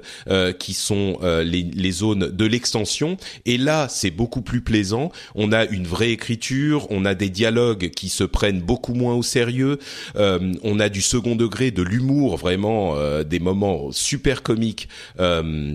qui 0.57 0.73
sont 0.73 1.19
les, 1.21 1.61
les 1.61 1.91
zones 1.91 2.31
de 2.31 2.45
l'extension, 2.45 3.17
et 3.45 3.59
là 3.59 3.87
c'est 3.87 4.09
beaucoup 4.09 4.41
plus 4.41 4.61
plaisant. 4.61 5.11
On 5.35 5.51
a 5.51 5.65
une 5.65 5.85
vraie 5.85 6.09
écriture, 6.11 6.87
on 6.89 7.05
a 7.05 7.13
des 7.13 7.29
dialogues 7.29 7.91
qui 7.91 8.09
se 8.09 8.23
prennent 8.23 8.61
beaucoup 8.61 8.95
moins 8.95 9.13
au 9.13 9.21
sérieux, 9.23 9.77
on 10.15 10.79
a 10.79 10.89
du 10.89 11.01
second 11.01 11.35
degré, 11.35 11.69
de 11.69 11.83
l'humour 11.83 12.37
vraiment 12.37 12.94
euh, 12.95 13.23
des 13.23 13.39
moments 13.39 13.91
super 13.91 14.43
comiques. 14.43 14.89
Euh, 15.19 15.73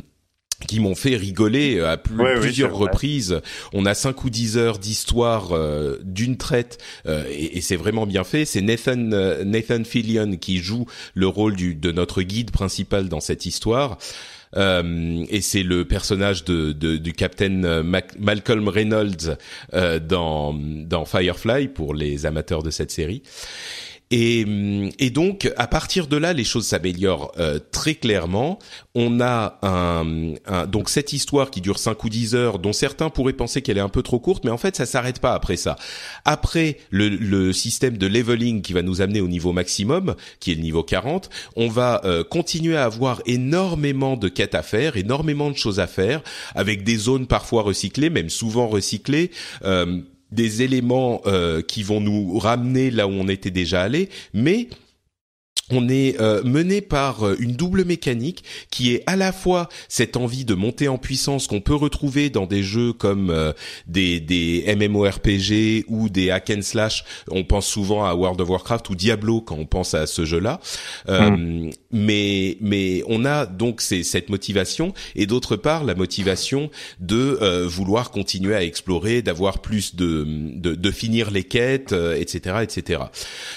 qui 0.69 0.79
m'ont 0.79 0.95
fait 0.95 1.17
rigoler 1.17 1.81
à 1.81 1.97
plusieurs 1.97 2.77
reprises. 2.77 3.41
On 3.73 3.87
a 3.87 3.95
cinq 3.95 4.25
ou 4.25 4.29
dix 4.29 4.59
heures 4.59 4.79
d'histoire 4.79 5.53
euh, 5.53 5.97
d'une 6.05 6.37
traite 6.37 6.77
et, 7.07 7.63
c'est 7.63 7.77
vraiment 7.77 8.07
bien 8.07 8.25
fait. 8.25 8.45
C'est 8.45 8.61
Nathan 8.61 8.97
Nathan 9.43 9.85
Fillion 9.85 10.37
qui 10.37 10.59
joue 10.59 10.85
le 11.15 11.29
rôle 11.29 11.57
du, 11.57 11.75
de 11.75 11.93
notre 11.93 12.21
guide 12.21 12.51
principal 12.51 13.09
dans 13.09 13.21
cette 13.21 13.47
histoire. 13.47 13.97
et 14.55 15.41
c'est 15.41 15.63
le 15.63 15.87
personnage 15.87 16.45
de, 16.45 16.73
du 16.73 17.13
capitaine 17.15 17.81
Malcolm 18.19 18.69
Reynolds 18.69 19.39
dans, 19.73 20.53
dans 20.53 21.05
Firefly 21.07 21.69
pour 21.69 21.95
les 21.95 22.27
amateurs 22.27 22.63
de 22.63 22.71
cette 22.71 22.91
série. 22.91 23.23
Et, 24.11 24.45
et, 24.99 25.11
donc, 25.11 25.53
à 25.57 25.69
partir 25.69 26.09
de 26.09 26.17
là, 26.17 26.33
les 26.33 26.43
choses 26.43 26.67
s'améliorent 26.67 27.31
euh, 27.39 27.61
très 27.71 27.95
clairement. 27.95 28.59
On 28.97 29.21
a 29.21 29.59
un, 29.63 30.35
un, 30.47 30.67
donc 30.67 30.89
cette 30.89 31.13
histoire 31.13 31.51
qui 31.51 31.61
dure 31.61 31.79
5 31.79 32.03
ou 32.03 32.09
10 32.09 32.35
heures, 32.35 32.59
dont 32.59 32.73
certains 32.73 33.09
pourraient 33.09 33.33
penser 33.33 33.63
qu'elle 33.63 33.79
est 33.79 33.83
un 33.83 33.89
peu 33.89 34.03
trop 34.03 34.19
courte, 34.19 34.45
mais 34.45 34.51
en 34.51 34.59
fait, 34.59 34.75
ça 34.75 34.85
s'arrête 34.85 35.21
pas 35.21 35.33
après 35.33 35.57
ça. 35.57 35.77
Après 36.25 36.79
le, 36.91 37.09
le, 37.09 37.53
système 37.53 37.99
de 37.99 38.07
leveling 38.09 38.63
qui 38.63 38.73
va 38.73 38.83
nous 38.83 39.01
amener 39.01 39.21
au 39.21 39.29
niveau 39.29 39.53
maximum, 39.53 40.17
qui 40.41 40.51
est 40.51 40.55
le 40.57 40.63
niveau 40.63 40.83
40, 40.83 41.31
on 41.55 41.69
va 41.69 42.01
euh, 42.05 42.25
continuer 42.25 42.77
à 42.77 42.85
avoir 42.85 43.23
énormément 43.27 44.17
de 44.17 44.29
quêtes 44.29 44.57
à 44.57 44.63
faire, 44.63 44.97
énormément 44.97 45.51
de 45.51 45.57
choses 45.57 45.79
à 45.79 45.87
faire, 45.87 46.23
avec 46.57 46.83
des 46.83 46.97
zones 46.97 47.29
parfois 47.29 47.63
recyclées, 47.63 48.11
même 48.11 48.29
souvent 48.29 48.67
recyclées. 48.67 49.31
Euh, 49.65 50.01
des 50.33 50.63
éléments 50.63 51.23
euh, 51.27 51.63
qui 51.63 51.83
vont 51.83 52.01
nous 52.01 52.39
ramener 52.39 52.91
là 52.91 53.07
où 53.07 53.11
on 53.11 53.29
était 53.29 53.51
déjà 53.51 53.83
allé, 53.83 54.09
mais 54.33 54.69
on 55.71 55.89
est 55.89 56.21
euh, 56.21 56.43
mené 56.45 56.81
par 56.81 57.27
euh, 57.27 57.37
une 57.39 57.53
double 57.53 57.85
mécanique 57.85 58.45
qui 58.71 58.95
est 58.95 59.03
à 59.07 59.17
la 59.17 59.33
fois 59.33 59.69
cette 59.89 60.17
envie 60.17 60.45
de 60.45 60.55
monter 60.55 60.89
en 60.89 60.99
puissance 60.99 61.47
qu'on 61.47 61.61
peut 61.61 61.75
retrouver 61.75 62.31
dans 62.31 62.47
des 62.47 62.63
jeux 62.63 62.93
comme 62.93 63.31
euh, 63.31 63.53
des, 63.87 64.21
des 64.21 64.65
MMORPG 64.77 65.85
ou 65.89 66.09
des 66.09 66.31
hack 66.31 66.51
and 66.51 66.63
slash. 66.63 67.05
On 67.31 67.45
pense 67.45 67.67
souvent 67.67 68.05
à 68.05 68.15
World 68.15 68.41
of 68.41 68.49
Warcraft 68.49 68.91
ou 68.91 68.95
Diablo 68.95 69.41
quand 69.41 69.57
on 69.57 69.67
pense 69.67 69.95
à 69.95 70.07
ce 70.07 70.25
jeu-là. 70.25 70.61
Mm. 71.09 71.71
Mais 71.91 72.57
mais 72.61 73.03
on 73.07 73.25
a 73.25 73.47
donc 73.47 73.81
cette 73.81 74.29
motivation 74.29 74.93
et 75.15 75.27
d'autre 75.27 75.57
part 75.57 75.85
la 75.85 75.95
motivation 75.95 76.71
de 76.99 77.65
vouloir 77.65 78.11
continuer 78.11 78.55
à 78.55 78.63
explorer, 78.63 79.23
d'avoir 79.23 79.61
plus 79.61 79.95
de, 79.97 80.25
de, 80.27 80.75
de 80.75 80.91
finir 80.91 81.31
les 81.31 81.45
quêtes, 81.45 81.93
etc., 81.93 82.57
etc. 82.63 83.03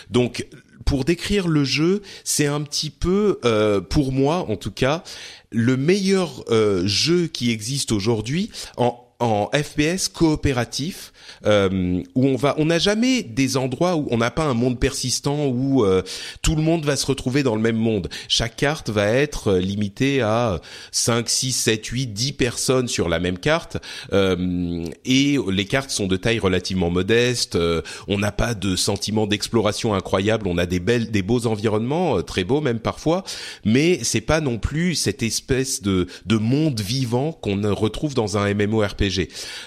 Donc 0.09 0.45
pour 0.85 1.05
décrire 1.05 1.47
le 1.47 1.63
jeu, 1.63 2.01
c'est 2.23 2.45
un 2.45 2.61
petit 2.61 2.89
peu, 2.89 3.39
euh, 3.45 3.81
pour 3.81 4.11
moi 4.11 4.45
en 4.49 4.55
tout 4.55 4.71
cas, 4.71 5.03
le 5.51 5.77
meilleur 5.77 6.43
euh, 6.49 6.85
jeu 6.85 7.27
qui 7.27 7.51
existe 7.51 7.91
aujourd'hui 7.91 8.49
en 8.77 9.02
en 9.23 9.49
FPS 9.53 10.09
coopératif 10.09 11.13
euh, 11.45 12.01
où 12.15 12.25
on 12.27 12.35
va, 12.35 12.55
on 12.57 12.65
n'a 12.65 12.79
jamais 12.79 13.23
des 13.23 13.57
endroits 13.57 13.95
où 13.95 14.07
on 14.11 14.17
n'a 14.17 14.31
pas 14.31 14.43
un 14.43 14.53
monde 14.53 14.79
persistant 14.79 15.45
où 15.45 15.85
euh, 15.85 16.01
tout 16.41 16.55
le 16.55 16.61
monde 16.61 16.85
va 16.85 16.95
se 16.95 17.05
retrouver 17.05 17.43
dans 17.43 17.55
le 17.55 17.61
même 17.61 17.77
monde. 17.77 18.09
Chaque 18.27 18.55
carte 18.55 18.89
va 18.89 19.07
être 19.07 19.53
euh, 19.53 19.59
limitée 19.59 20.21
à 20.21 20.59
5, 20.91 21.29
6, 21.29 21.51
7, 21.53 21.85
8, 21.85 22.07
10 22.07 22.33
personnes 22.33 22.87
sur 22.87 23.09
la 23.09 23.19
même 23.19 23.37
carte 23.37 23.77
euh, 24.11 24.85
et 25.05 25.37
les 25.49 25.65
cartes 25.65 25.89
sont 25.89 26.07
de 26.07 26.17
taille 26.17 26.39
relativement 26.39 26.89
modeste. 26.89 27.55
Euh, 27.55 27.81
on 28.07 28.19
n'a 28.19 28.31
pas 28.31 28.53
de 28.53 28.75
sentiment 28.75 29.27
d'exploration 29.27 29.93
incroyable. 29.93 30.47
On 30.47 30.57
a 30.57 30.65
des 30.65 30.79
belles, 30.79 31.11
des 31.11 31.21
beaux 31.21 31.47
environnements, 31.47 32.21
très 32.21 32.43
beaux 32.43 32.61
même 32.61 32.79
parfois, 32.79 33.23
mais 33.63 33.99
c'est 34.03 34.21
pas 34.21 34.41
non 34.41 34.57
plus 34.57 34.95
cette 34.95 35.23
espèce 35.23 35.81
de 35.81 36.07
de 36.25 36.37
monde 36.37 36.79
vivant 36.79 37.31
qu'on 37.31 37.61
retrouve 37.73 38.13
dans 38.13 38.37
un 38.37 38.53
MMORPG. 38.53 39.12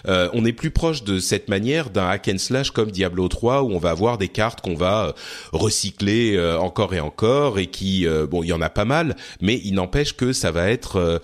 On 0.07 0.45
est 0.45 0.53
plus 0.53 0.71
proche 0.71 1.05
de 1.05 1.19
cette 1.19 1.49
manière 1.49 1.91
d'un 1.91 2.09
hack 2.09 2.29
and 2.33 2.39
slash 2.39 2.71
comme 2.71 2.91
Diablo 2.91 3.29
3 3.29 3.63
où 3.63 3.73
on 3.73 3.79
va 3.79 3.91
avoir 3.91 4.19
des 4.19 4.29
cartes 4.29 4.61
qu'on 4.61 4.75
va 4.75 5.07
euh, 5.07 5.13
recycler 5.53 6.37
euh, 6.37 6.59
encore 6.59 6.95
et 6.95 7.01
encore 7.01 7.59
et 7.59 7.67
qui 7.67 8.07
euh, 8.07 8.27
bon 8.27 8.43
il 8.43 8.49
y 8.49 8.53
en 8.53 8.61
a 8.61 8.69
pas 8.69 8.85
mal 8.85 9.17
mais 9.41 9.61
il 9.65 9.75
n'empêche 9.75 10.15
que 10.15 10.33
ça 10.33 10.51
va 10.51 10.71
être 10.71 11.21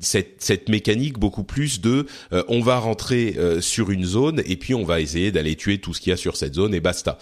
cette, 0.00 0.36
cette 0.38 0.68
mécanique 0.68 1.18
beaucoup 1.18 1.44
plus 1.44 1.80
de 1.80 2.06
on 2.48 2.60
va 2.60 2.78
rentrer 2.78 3.36
sur 3.60 3.90
une 3.90 4.04
zone 4.04 4.42
et 4.46 4.56
puis 4.56 4.74
on 4.74 4.84
va 4.84 5.00
essayer 5.00 5.32
d'aller 5.32 5.56
tuer 5.56 5.78
tout 5.78 5.94
ce 5.94 6.00
qu'il 6.00 6.10
y 6.10 6.14
a 6.14 6.16
sur 6.16 6.36
cette 6.36 6.54
zone 6.54 6.74
et 6.74 6.80
basta. 6.80 7.18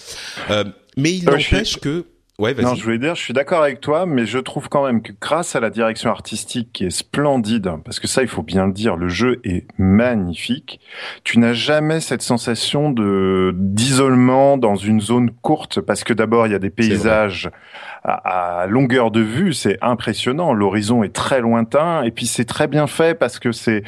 mais 0.97 1.13
il 1.13 1.25
n'empêche 1.25 1.79
que 1.79 2.05
Ouais, 2.39 2.55
non, 2.55 2.75
je 2.75 2.85
voulais 2.85 2.99
dire, 2.99 3.15
je 3.15 3.23
suis 3.23 3.33
d'accord 3.33 3.63
avec 3.63 3.81
toi, 3.81 4.05
mais 4.05 4.27
je 4.27 4.39
trouve 4.39 4.69
quand 4.69 4.85
même 4.85 5.01
que 5.01 5.13
grâce 5.19 5.57
à 5.57 5.61
la 5.61 5.71
direction 5.71 6.11
artistique 6.11 6.69
qui 6.71 6.85
est 6.85 6.91
splendide, 6.91 7.71
parce 7.83 7.99
que 7.99 8.07
ça, 8.07 8.21
il 8.21 8.29
faut 8.29 8.43
bien 8.43 8.67
le 8.67 8.75
dire, 8.75 8.97
le 8.97 9.09
jeu 9.09 9.41
est 9.43 9.65
magnifique. 9.79 10.79
Tu 11.25 11.39
n'as 11.39 11.55
jamais 11.55 12.01
cette 12.01 12.21
sensation 12.21 12.91
de 12.91 13.55
d'isolement 13.57 14.59
dans 14.59 14.77
une 14.77 15.01
zone 15.01 15.31
courte, 15.31 15.81
parce 15.81 16.05
que 16.05 16.13
d'abord 16.13 16.47
il 16.47 16.53
y 16.53 16.55
a 16.55 16.59
des 16.59 16.69
paysages 16.69 17.51
à, 18.05 18.61
à, 18.61 18.67
longueur 18.67 19.11
de 19.11 19.21
vue, 19.21 19.55
c'est 19.55 19.79
impressionnant. 19.81 20.53
L'horizon 20.53 21.03
est 21.05 21.15
très 21.15 21.41
lointain, 21.41 22.03
et 22.03 22.11
puis 22.11 22.27
c'est 22.27 22.45
très 22.45 22.69
bien 22.69 22.87
fait 22.87 23.19
parce 23.19 23.39
que 23.39 23.51
c'est 23.51 23.83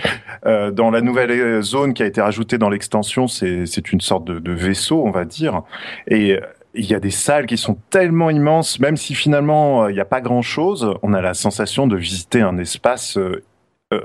euh, 0.46 0.70
dans 0.70 0.90
la 0.90 1.02
nouvelle 1.02 1.60
zone 1.60 1.92
qui 1.92 2.02
a 2.02 2.06
été 2.06 2.22
rajoutée 2.22 2.56
dans 2.56 2.70
l'extension, 2.70 3.28
c'est 3.28 3.66
c'est 3.66 3.92
une 3.92 4.00
sorte 4.00 4.24
de, 4.24 4.38
de 4.38 4.52
vaisseau, 4.52 5.02
on 5.04 5.10
va 5.10 5.26
dire, 5.26 5.64
et 6.06 6.40
il 6.74 6.86
y 6.86 6.94
a 6.94 7.00
des 7.00 7.10
salles 7.10 7.46
qui 7.46 7.56
sont 7.56 7.78
tellement 7.90 8.30
immenses, 8.30 8.78
même 8.80 8.96
si 8.96 9.14
finalement 9.14 9.84
euh, 9.84 9.90
il 9.90 9.94
n'y 9.94 10.00
a 10.00 10.04
pas 10.04 10.20
grand-chose, 10.20 10.94
on 11.02 11.12
a 11.12 11.20
la 11.20 11.34
sensation 11.34 11.86
de 11.86 11.96
visiter 11.96 12.40
un 12.40 12.58
espace 12.58 13.16
euh, 13.16 13.42
euh, 13.92 14.00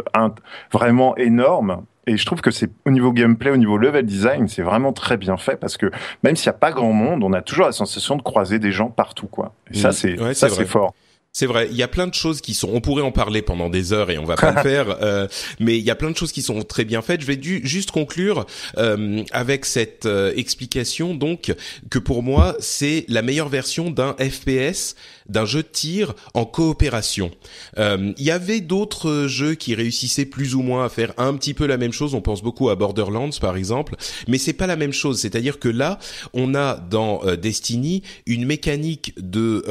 vraiment 0.71 1.15
énorme. 1.17 1.85
Et 2.05 2.17
je 2.17 2.25
trouve 2.25 2.41
que 2.41 2.51
c'est 2.51 2.69
au 2.85 2.91
niveau 2.91 3.13
gameplay, 3.13 3.49
au 3.49 3.57
niveau 3.57 3.77
level 3.77 4.05
design, 4.05 4.47
c'est 4.49 4.61
vraiment 4.61 4.91
très 4.91 5.15
bien 5.15 5.37
fait 5.37 5.55
parce 5.55 5.77
que 5.77 5.89
même 6.23 6.35
s'il 6.35 6.49
n'y 6.49 6.55
a 6.55 6.59
pas 6.59 6.71
grand 6.71 6.91
monde, 6.91 7.23
on 7.23 7.31
a 7.31 7.41
toujours 7.41 7.65
la 7.65 7.71
sensation 7.71 8.17
de 8.17 8.21
croiser 8.21 8.59
des 8.59 8.73
gens 8.73 8.89
partout, 8.89 9.27
quoi. 9.27 9.53
Et 9.71 9.77
ça, 9.77 9.89
mm. 9.89 9.93
c'est 9.93 10.33
ça, 10.33 10.49
c'est 10.49 10.65
fort. 10.65 10.93
C'est 11.35 11.47
vrai, 11.47 11.67
il 11.71 11.75
y 11.75 11.81
a 11.81 11.87
plein 11.87 12.05
de 12.05 12.13
choses 12.13 12.41
qui 12.41 12.53
sont. 12.53 12.69
On 12.71 12.79
pourrait 12.79 13.01
en 13.01 13.11
parler 13.11 13.41
pendant 13.41 13.67
des 13.67 13.91
heures 13.91 14.11
et 14.11 14.19
on 14.19 14.23
va 14.23 14.35
pas 14.35 14.51
le 14.51 14.61
faire, 14.69 14.97
euh, 15.01 15.27
mais 15.59 15.79
il 15.79 15.83
y 15.83 15.89
a 15.89 15.95
plein 15.95 16.11
de 16.11 16.15
choses 16.15 16.31
qui 16.31 16.43
sont 16.43 16.61
très 16.61 16.85
bien 16.85 17.01
faites. 17.01 17.21
Je 17.21 17.25
vais 17.25 17.37
du, 17.37 17.59
juste 17.65 17.89
conclure 17.89 18.45
euh, 18.77 19.23
avec 19.31 19.65
cette 19.65 20.05
euh, 20.05 20.31
explication 20.35 21.15
donc 21.15 21.51
que 21.89 21.97
pour 21.97 22.21
moi 22.21 22.55
c'est 22.59 23.05
la 23.07 23.23
meilleure 23.23 23.49
version 23.49 23.89
d'un 23.89 24.15
FPS, 24.19 24.95
d'un 25.29 25.45
jeu 25.45 25.63
de 25.63 25.67
tir 25.67 26.13
en 26.33 26.45
coopération. 26.45 27.31
Il 27.77 28.13
y 28.17 28.31
avait 28.31 28.61
d'autres 28.61 29.27
jeux 29.27 29.55
qui 29.55 29.75
réussissaient 29.75 30.25
plus 30.25 30.55
ou 30.55 30.61
moins 30.61 30.85
à 30.85 30.89
faire 30.89 31.13
un 31.17 31.33
petit 31.35 31.53
peu 31.53 31.65
la 31.65 31.77
même 31.77 31.91
chose. 31.91 32.13
On 32.13 32.21
pense 32.21 32.41
beaucoup 32.41 32.69
à 32.69 32.75
Borderlands 32.75 33.29
par 33.39 33.55
exemple, 33.55 33.95
mais 34.27 34.37
c'est 34.37 34.53
pas 34.53 34.67
la 34.67 34.75
même 34.75 34.93
chose. 34.93 35.19
C'est-à-dire 35.19 35.59
que 35.59 35.69
là, 35.69 35.99
on 36.33 36.55
a 36.55 36.75
dans 36.75 37.21
Destiny 37.35 38.03
une 38.25 38.45
mécanique 38.45 39.13
de 39.17 39.63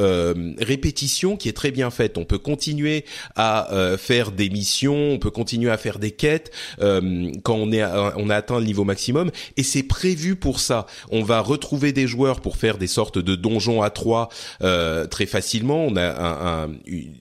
répétition 0.59 1.37
qui 1.37 1.49
est 1.49 1.53
très 1.53 1.71
bien 1.71 1.89
faite. 1.89 2.17
On 2.17 2.25
peut 2.25 2.37
continuer 2.37 3.05
à 3.35 3.71
euh, 3.73 3.97
faire 3.97 4.31
des 4.31 4.49
missions, 4.49 5.11
on 5.11 5.19
peut 5.19 5.31
continuer 5.31 5.71
à 5.71 5.77
faire 5.77 5.99
des 5.99 6.11
quêtes 6.11 6.51
euh, 6.81 7.31
quand 7.43 7.55
on 7.55 7.71
est 7.71 7.83
on 7.83 8.29
a 8.29 8.35
atteint 8.35 8.59
le 8.59 8.65
niveau 8.65 8.83
maximum 8.83 9.31
et 9.57 9.63
c'est 9.63 9.83
prévu 9.83 10.35
pour 10.35 10.59
ça. 10.59 10.85
On 11.11 11.23
va 11.23 11.41
retrouver 11.41 11.91
des 11.91 12.07
joueurs 12.07 12.41
pour 12.41 12.57
faire 12.57 12.77
des 12.77 12.87
sortes 12.87 13.17
de 13.17 13.35
donjons 13.35 13.81
à 13.81 13.89
trois 13.89 14.29
euh, 14.61 15.05
très 15.07 15.25
facilement 15.25 15.42
facilement. 15.43 15.83
On 15.85 15.97
a 15.97 16.63
un, 16.63 16.71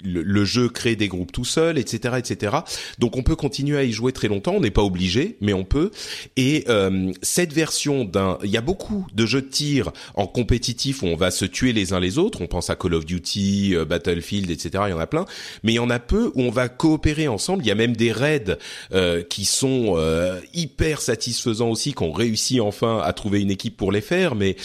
le, 0.04 0.44
jeu 0.44 0.68
crée 0.68 0.94
des 0.94 1.08
groupes 1.08 1.32
tout 1.32 1.44
seul, 1.44 1.76
etc., 1.76 2.14
etc. 2.18 2.56
Donc 3.00 3.16
on 3.16 3.22
peut 3.22 3.34
continuer 3.34 3.76
à 3.76 3.82
y 3.82 3.92
jouer 3.92 4.12
très 4.12 4.28
longtemps. 4.28 4.52
On 4.54 4.60
n'est 4.60 4.70
pas 4.70 4.82
obligé, 4.82 5.36
mais 5.40 5.52
on 5.52 5.64
peut. 5.64 5.90
Et 6.36 6.66
cette 7.22 7.52
version 7.52 8.04
d'un, 8.04 8.38
il 8.44 8.50
y 8.50 8.56
a 8.56 8.60
beaucoup 8.60 9.06
de 9.12 9.26
jeux 9.26 9.42
de 9.42 9.48
tir 9.48 9.90
en 10.14 10.26
compétitif 10.26 11.02
où 11.02 11.06
on 11.06 11.16
va 11.16 11.30
se 11.30 11.44
tuer 11.44 11.72
les 11.72 11.92
uns 11.92 12.00
les 12.00 12.18
autres. 12.18 12.40
On 12.40 12.46
pense 12.46 12.70
à 12.70 12.76
Call 12.76 12.94
of 12.94 13.04
Duty, 13.04 13.74
Battlefield, 13.88 14.50
etc. 14.50 14.84
Il 14.86 14.90
y 14.90 14.94
en 14.94 15.00
a 15.00 15.08
plein, 15.08 15.24
mais 15.64 15.72
il 15.72 15.76
y 15.76 15.80
en 15.80 15.90
a 15.90 15.98
peu 15.98 16.30
où 16.34 16.42
on 16.42 16.50
va 16.50 16.68
coopérer 16.68 17.26
ensemble. 17.26 17.64
Il 17.64 17.66
y 17.66 17.72
a 17.72 17.74
même 17.74 17.96
des 17.96 18.12
raids 18.12 18.56
qui 19.28 19.44
sont 19.44 19.96
hyper 20.54 21.00
satisfaisants 21.00 21.70
aussi, 21.70 21.92
qu'on 21.92 22.12
réussit 22.12 22.60
enfin 22.60 23.00
à 23.02 23.12
trouver 23.12 23.40
une 23.40 23.50
équipe 23.50 23.76
pour 23.76 23.90
les 23.90 24.00
faire. 24.00 24.36
Mais 24.36 24.56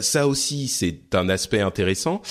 ça 0.00 0.26
aussi, 0.26 0.68
c'est 0.68 1.14
un 1.14 1.28
aspect 1.28 1.60
intéressant. 1.60 2.22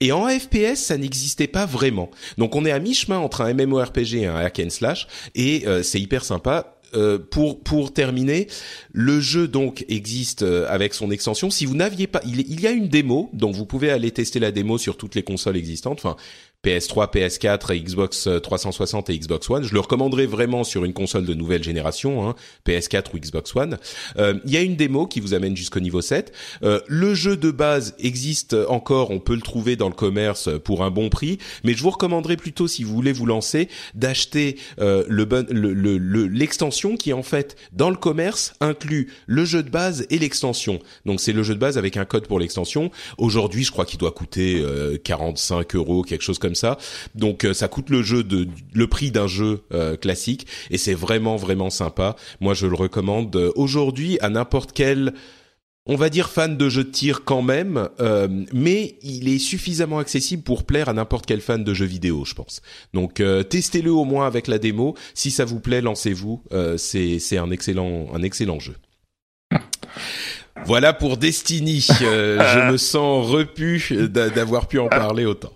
Et 0.00 0.12
en 0.12 0.26
FPS, 0.28 0.76
ça 0.76 0.96
n'existait 0.96 1.46
pas 1.46 1.66
vraiment. 1.66 2.10
Donc 2.38 2.56
on 2.56 2.64
est 2.64 2.70
à 2.70 2.78
mi-chemin 2.78 3.18
entre 3.18 3.42
un 3.42 3.52
MMORPG 3.52 4.14
et 4.14 4.26
un 4.26 4.36
hack 4.36 4.60
and 4.64 4.70
slash, 4.70 5.06
et 5.34 5.66
euh, 5.66 5.82
c'est 5.82 6.00
hyper 6.00 6.24
sympa. 6.24 6.76
Euh, 6.92 7.20
pour 7.20 7.62
pour 7.62 7.92
terminer, 7.92 8.48
le 8.90 9.20
jeu 9.20 9.46
donc 9.46 9.84
existe 9.88 10.42
euh, 10.42 10.66
avec 10.68 10.92
son 10.92 11.12
extension. 11.12 11.48
Si 11.48 11.64
vous 11.64 11.76
n'aviez 11.76 12.08
pas, 12.08 12.20
il, 12.26 12.40
il, 12.40 12.60
y 12.60 12.66
a 12.66 12.72
une 12.72 12.88
démo, 12.88 13.30
donc 13.32 13.54
vous 13.54 13.64
pouvez 13.64 13.90
aller 13.90 14.10
tester 14.10 14.40
la 14.40 14.50
démo 14.50 14.76
sur 14.76 14.96
toutes 14.96 15.14
les 15.14 15.22
consoles 15.22 15.56
existantes. 15.56 16.00
Enfin, 16.04 16.16
PS3, 16.64 17.10
PS4, 17.10 17.74
Xbox 17.82 18.28
360 18.42 19.08
et 19.08 19.18
Xbox 19.18 19.48
One. 19.48 19.62
Je 19.64 19.72
le 19.72 19.80
recommanderais 19.80 20.26
vraiment 20.26 20.62
sur 20.62 20.84
une 20.84 20.92
console 20.92 21.24
de 21.24 21.32
nouvelle 21.32 21.64
génération, 21.64 22.28
hein, 22.28 22.34
PS4 22.66 23.14
ou 23.14 23.18
Xbox 23.18 23.56
One. 23.56 23.78
Euh, 24.18 24.34
il 24.44 24.52
y 24.52 24.58
a 24.58 24.60
une 24.60 24.76
démo 24.76 25.06
qui 25.06 25.20
vous 25.20 25.32
amène 25.32 25.56
jusqu'au 25.56 25.80
niveau 25.80 26.02
7. 26.02 26.32
Euh, 26.62 26.80
le 26.86 27.14
jeu 27.14 27.38
de 27.38 27.50
base 27.50 27.94
existe 27.98 28.54
encore, 28.68 29.10
on 29.10 29.20
peut 29.20 29.34
le 29.34 29.40
trouver 29.40 29.76
dans 29.76 29.88
le 29.88 29.94
commerce 29.94 30.50
pour 30.62 30.84
un 30.84 30.90
bon 30.90 31.08
prix, 31.08 31.38
mais 31.64 31.72
je 31.72 31.82
vous 31.82 31.90
recommanderais 31.90 32.36
plutôt, 32.36 32.68
si 32.68 32.84
vous 32.84 32.92
voulez 32.92 33.12
vous 33.12 33.26
lancer, 33.26 33.68
d'acheter 33.94 34.58
euh, 34.80 35.04
le 35.08 35.30
l'extension 36.26 36.96
qui 36.96 37.12
en 37.12 37.22
fait 37.22 37.56
dans 37.72 37.88
le 37.88 37.96
commerce 37.96 38.52
inclut 38.60 39.12
le 39.26 39.44
jeu 39.44 39.62
de 39.62 39.70
base 39.70 40.06
et 40.10 40.18
l'extension. 40.18 40.80
Donc 41.06 41.20
c'est 41.20 41.32
le 41.32 41.42
jeu 41.42 41.54
de 41.54 41.60
base 41.60 41.78
avec 41.78 41.96
un 41.96 42.04
code 42.04 42.26
pour 42.26 42.38
l'extension. 42.38 42.90
Aujourd'hui, 43.16 43.64
je 43.64 43.70
crois 43.70 43.86
qu'il 43.86 43.98
doit 43.98 44.12
coûter 44.12 44.62
45 45.04 45.74
euros, 45.76 46.02
quelque 46.02 46.22
chose 46.22 46.38
comme 46.38 46.49
ça. 46.54 46.78
Donc 47.14 47.44
euh, 47.44 47.54
ça 47.54 47.68
coûte 47.68 47.90
le 47.90 48.02
jeu 48.02 48.22
de 48.22 48.48
le 48.72 48.86
prix 48.86 49.10
d'un 49.10 49.26
jeu 49.26 49.62
euh, 49.72 49.96
classique 49.96 50.46
et 50.70 50.78
c'est 50.78 50.94
vraiment 50.94 51.36
vraiment 51.36 51.70
sympa. 51.70 52.16
Moi 52.40 52.54
je 52.54 52.66
le 52.66 52.74
recommande 52.74 53.34
euh, 53.36 53.52
aujourd'hui 53.56 54.18
à 54.20 54.28
n'importe 54.30 54.72
quel 54.72 55.14
on 55.86 55.96
va 55.96 56.10
dire 56.10 56.28
fan 56.28 56.56
de 56.56 56.68
jeux 56.68 56.84
de 56.84 56.90
tir 56.90 57.24
quand 57.24 57.40
même, 57.42 57.88
mais 58.52 58.96
il 59.02 59.28
est 59.28 59.38
suffisamment 59.38 59.98
accessible 59.98 60.42
pour 60.42 60.64
plaire 60.64 60.88
à 60.90 60.92
n'importe 60.92 61.24
quel 61.26 61.40
fan 61.40 61.64
de 61.64 61.74
jeux 61.74 61.86
vidéo, 61.86 62.24
je 62.24 62.34
pense. 62.34 62.60
Donc 62.92 63.20
testez-le 63.48 63.90
au 63.90 64.04
moins 64.04 64.26
avec 64.26 64.46
la 64.46 64.58
démo. 64.58 64.94
Si 65.14 65.30
ça 65.30 65.46
vous 65.46 65.58
plaît, 65.58 65.80
lancez-vous. 65.80 66.44
c'est 66.76 67.18
c'est 67.18 67.38
un 67.38 67.50
excellent 67.50 68.08
un 68.14 68.22
excellent 68.22 68.60
jeu. 68.60 68.74
Voilà 70.64 70.92
pour 70.92 71.16
Destiny. 71.16 71.86
Euh, 72.02 72.40
je 72.54 72.70
me 72.72 72.76
sens 72.76 73.26
repu 73.26 73.80
d'avoir 74.08 74.68
pu 74.68 74.78
en 74.78 74.88
parler 74.88 75.24
autant. 75.24 75.50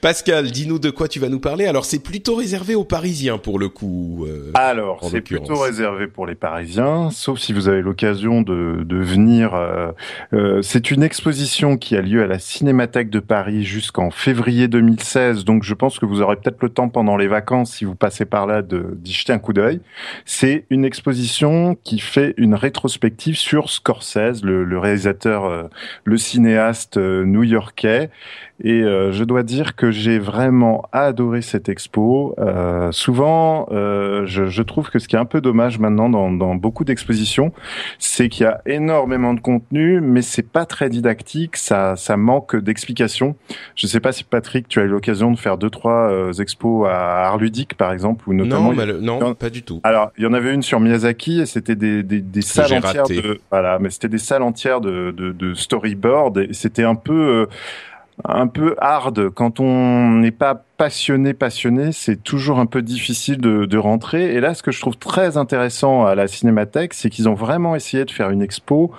Pascal, 0.00 0.50
dis-nous 0.50 0.78
de 0.78 0.90
quoi 0.90 1.08
tu 1.08 1.20
vas 1.20 1.28
nous 1.28 1.40
parler. 1.40 1.66
Alors 1.66 1.84
c'est 1.84 2.02
plutôt 2.02 2.34
réservé 2.34 2.74
aux 2.74 2.84
Parisiens 2.84 3.38
pour 3.38 3.58
le 3.58 3.68
coup. 3.68 4.26
Euh, 4.28 4.50
Alors 4.54 5.00
c'est 5.10 5.20
plutôt 5.20 5.56
réservé 5.56 6.06
pour 6.06 6.26
les 6.26 6.34
Parisiens, 6.34 7.10
sauf 7.10 7.38
si 7.38 7.52
vous 7.52 7.68
avez 7.68 7.82
l'occasion 7.82 8.42
de, 8.42 8.82
de, 8.84 8.96
venir. 8.96 9.54
Euh, 9.54 10.62
c'est 10.62 10.90
une 10.90 11.02
exposition 11.02 11.76
qui 11.76 11.96
a 11.96 12.00
lieu 12.00 12.22
à 12.22 12.26
la 12.26 12.38
Cinémathèque 12.38 13.10
de 13.10 13.20
Paris 13.20 13.64
jusqu'en 13.64 14.10
février 14.10 14.68
2016. 14.68 15.44
Donc 15.44 15.62
je 15.62 15.74
pense 15.74 15.98
que 15.98 16.06
vous 16.06 16.22
aurez 16.22 16.36
peut-être 16.36 16.62
le 16.62 16.70
temps 16.70 16.88
pendant 16.88 17.16
les 17.16 17.28
vacances, 17.28 17.72
si 17.72 17.84
vous 17.84 17.94
passez 17.94 18.24
par 18.24 18.46
là, 18.46 18.62
d'y 18.62 19.12
jeter 19.12 19.32
un 19.32 19.38
coup 19.38 19.52
d'œil. 19.52 19.80
C'est 20.24 20.66
une 20.70 20.84
exposition 20.84 21.76
qui 21.84 21.98
fait 21.98 22.34
une 22.36 22.54
rétrospective 22.54 23.36
sur 23.36 23.70
Scorsese 23.70 24.29
le, 24.42 24.78
réalisateur, 24.78 25.44
euh, 25.44 25.64
le 26.04 26.16
cinéaste 26.16 26.96
euh, 26.96 27.24
new-yorkais. 27.24 28.10
Et 28.62 28.82
euh, 28.82 29.10
je 29.10 29.24
dois 29.24 29.42
dire 29.42 29.74
que 29.74 29.90
j'ai 29.90 30.18
vraiment 30.18 30.82
adoré 30.92 31.40
cette 31.40 31.70
expo. 31.70 32.36
souvent, 32.90 33.66
je, 33.70 34.62
trouve 34.62 34.90
que 34.90 34.98
ce 34.98 35.08
qui 35.08 35.16
est 35.16 35.18
un 35.18 35.24
peu 35.24 35.40
dommage 35.40 35.78
maintenant 35.78 36.10
dans, 36.10 36.54
beaucoup 36.54 36.84
d'expositions, 36.84 37.52
c'est 37.98 38.28
qu'il 38.28 38.44
y 38.44 38.46
a 38.46 38.60
énormément 38.66 39.32
de 39.32 39.40
contenu, 39.40 40.02
mais 40.02 40.20
c'est 40.20 40.46
pas 40.46 40.66
très 40.66 40.90
didactique. 40.90 41.56
Ça, 41.56 41.96
ça 41.96 42.18
manque 42.18 42.54
d'explications. 42.54 43.34
Je 43.76 43.86
sais 43.86 44.00
pas 44.00 44.12
si 44.12 44.24
Patrick, 44.24 44.68
tu 44.68 44.78
as 44.78 44.82
eu 44.82 44.88
l'occasion 44.88 45.30
de 45.30 45.38
faire 45.38 45.56
deux 45.56 45.70
trois 45.70 46.12
expos 46.38 46.86
à 46.86 47.28
Art 47.28 47.38
Ludique, 47.38 47.74
par 47.74 47.92
exemple, 47.92 48.28
ou 48.28 48.34
notamment. 48.34 48.74
Non, 48.74 49.20
non, 49.20 49.34
pas 49.34 49.48
du 49.48 49.62
tout. 49.62 49.80
Alors, 49.84 50.12
il 50.18 50.24
y 50.24 50.26
en 50.26 50.34
avait 50.34 50.52
une 50.52 50.62
sur 50.62 50.80
Miyazaki 50.80 51.40
et 51.40 51.46
c'était 51.46 51.76
des, 51.76 52.02
des, 52.02 52.20
des 52.20 52.42
salles 52.42 52.74
entières 52.74 53.08
de 53.08 53.40
voilà, 53.50 53.78
mais 53.78 53.90
c'était 53.90 54.08
des 54.08 54.18
salles 54.20 54.42
entières 54.42 54.80
de, 54.80 55.10
de, 55.10 55.54
storyboard 55.54 56.38
et 56.38 56.52
c'était 56.52 56.84
un 56.84 56.94
peu 56.94 57.12
euh, 57.12 57.46
un 58.24 58.46
peu 58.46 58.76
hard. 58.78 59.30
Quand 59.30 59.60
on 59.60 60.10
n'est 60.10 60.30
pas 60.30 60.54
passionné 60.76 61.34
passionné 61.34 61.92
c'est 61.92 62.22
toujours 62.22 62.60
un 62.60 62.66
peu 62.66 62.82
difficile 62.82 63.38
de, 63.38 63.64
de, 63.64 63.78
rentrer. 63.78 64.34
Et 64.34 64.40
là 64.40 64.54
ce 64.54 64.62
que 64.62 64.70
je 64.70 64.80
trouve 64.80 64.96
très 64.96 65.36
intéressant 65.36 66.06
à 66.06 66.14
la 66.14 66.28
cinémathèque 66.28 66.94
c'est 66.94 67.10
qu'ils 67.10 67.28
ont 67.28 67.34
vraiment 67.34 67.74
essayé 67.74 68.04
de 68.04 68.10
faire 68.10 68.30
une 68.30 68.42
expo 68.42 68.92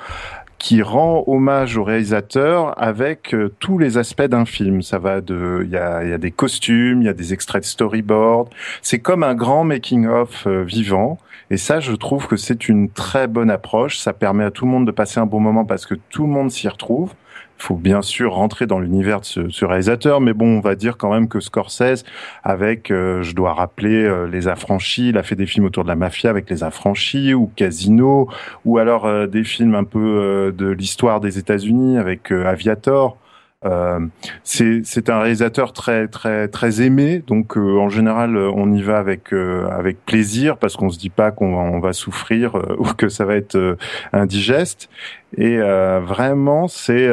qui 0.61 0.83
rend 0.83 1.23
hommage 1.25 1.75
au 1.75 1.83
réalisateur 1.83 2.79
avec 2.79 3.33
euh, 3.33 3.51
tous 3.59 3.79
les 3.79 3.97
aspects 3.97 4.21
d'un 4.21 4.45
film. 4.45 4.83
Ça 4.83 4.99
va 4.99 5.19
de, 5.19 5.63
il 5.65 5.71
y 5.71 5.75
a, 5.75 6.03
y 6.03 6.13
a, 6.13 6.19
des 6.19 6.29
costumes, 6.29 7.01
il 7.01 7.05
y 7.05 7.09
a 7.09 7.13
des 7.13 7.33
extraits 7.33 7.63
de 7.63 7.67
storyboard. 7.67 8.47
C'est 8.83 8.99
comme 8.99 9.23
un 9.23 9.33
grand 9.33 9.63
making 9.63 10.05
of 10.05 10.45
euh, 10.45 10.63
vivant. 10.63 11.17
Et 11.49 11.57
ça, 11.57 11.79
je 11.79 11.93
trouve 11.93 12.27
que 12.27 12.35
c'est 12.35 12.69
une 12.69 12.91
très 12.91 13.27
bonne 13.27 13.49
approche. 13.49 13.97
Ça 13.97 14.13
permet 14.13 14.43
à 14.43 14.51
tout 14.51 14.65
le 14.65 14.71
monde 14.71 14.85
de 14.85 14.91
passer 14.91 15.19
un 15.19 15.25
bon 15.25 15.39
moment 15.39 15.65
parce 15.65 15.87
que 15.87 15.95
tout 15.95 16.27
le 16.27 16.31
monde 16.31 16.51
s'y 16.51 16.69
retrouve. 16.69 17.15
Faut 17.61 17.75
bien 17.75 18.01
sûr 18.01 18.33
rentrer 18.33 18.65
dans 18.65 18.79
l'univers 18.79 19.19
de 19.19 19.25
ce, 19.25 19.65
réalisateur, 19.65 20.19
mais 20.19 20.33
bon, 20.33 20.57
on 20.57 20.61
va 20.61 20.73
dire 20.73 20.97
quand 20.97 21.11
même 21.11 21.27
que 21.27 21.39
Scorsese, 21.39 22.03
avec, 22.43 22.89
euh, 22.89 23.21
je 23.21 23.35
dois 23.35 23.53
rappeler, 23.53 24.03
euh, 24.03 24.25
Les 24.25 24.47
Affranchis, 24.47 25.09
il 25.09 25.17
a 25.19 25.21
fait 25.21 25.35
des 25.35 25.45
films 25.45 25.65
autour 25.65 25.83
de 25.83 25.87
la 25.87 25.95
mafia 25.95 26.31
avec 26.31 26.49
Les 26.49 26.63
Affranchis, 26.63 27.35
ou 27.35 27.51
Casino, 27.55 28.27
ou 28.65 28.79
alors 28.79 29.05
euh, 29.05 29.27
des 29.27 29.43
films 29.43 29.75
un 29.75 29.83
peu 29.83 30.51
de 30.57 30.69
l'histoire 30.69 31.19
des 31.19 31.37
États-Unis 31.37 31.99
avec 31.99 32.31
Aviator. 32.31 33.17
Euh, 33.63 33.99
c'est 34.43 35.09
un 35.09 35.19
réalisateur 35.19 35.71
très 35.71 36.07
très 36.07 36.47
très 36.47 36.81
aimé, 36.81 37.23
donc 37.27 37.57
euh, 37.57 37.77
en 37.77 37.89
général 37.89 38.35
on 38.35 38.73
y 38.73 38.81
va 38.81 38.97
avec 38.97 39.33
euh, 39.33 39.67
avec 39.69 40.03
plaisir 40.03 40.57
parce 40.57 40.75
qu'on 40.75 40.89
se 40.89 40.97
dit 40.97 41.11
pas 41.11 41.29
qu'on 41.29 41.55
va, 41.55 41.61
on 41.61 41.79
va 41.79 41.93
souffrir 41.93 42.55
ou 42.79 42.85
que 42.85 43.07
ça 43.07 43.23
va 43.25 43.35
être 43.35 43.77
indigeste. 44.13 44.89
Et 45.37 45.57
vraiment 45.59 46.67
c'est 46.67 47.09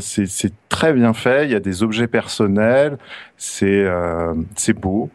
c'est 0.00 0.52
très 0.68 0.92
bien 0.92 1.12
fait. 1.14 1.44
Il 1.46 1.52
y 1.52 1.54
a 1.54 1.60
des 1.60 1.82
objets 1.82 2.08
personnels, 2.08 2.98
c'est 3.36 3.86
c'est 4.56 4.74
beau. 4.74 5.10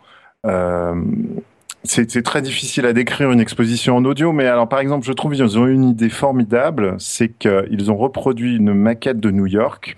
c'est 1.83 2.23
très 2.23 2.41
difficile 2.41 2.85
à 2.85 2.93
décrire 2.93 3.31
une 3.31 3.39
exposition 3.41 3.97
en 3.97 4.05
audio, 4.05 4.31
mais 4.31 4.47
alors 4.47 4.69
par 4.69 4.79
exemple, 4.79 5.05
je 5.05 5.13
trouve 5.13 5.33
qu'ils 5.33 5.57
ont 5.59 5.67
une 5.67 5.83
idée 5.83 6.09
formidable, 6.09 6.95
c'est 6.99 7.29
qu'ils 7.29 7.91
ont 7.91 7.97
reproduit 7.97 8.55
une 8.57 8.73
maquette 8.73 9.19
de 9.19 9.31
New 9.31 9.47
York 9.47 9.97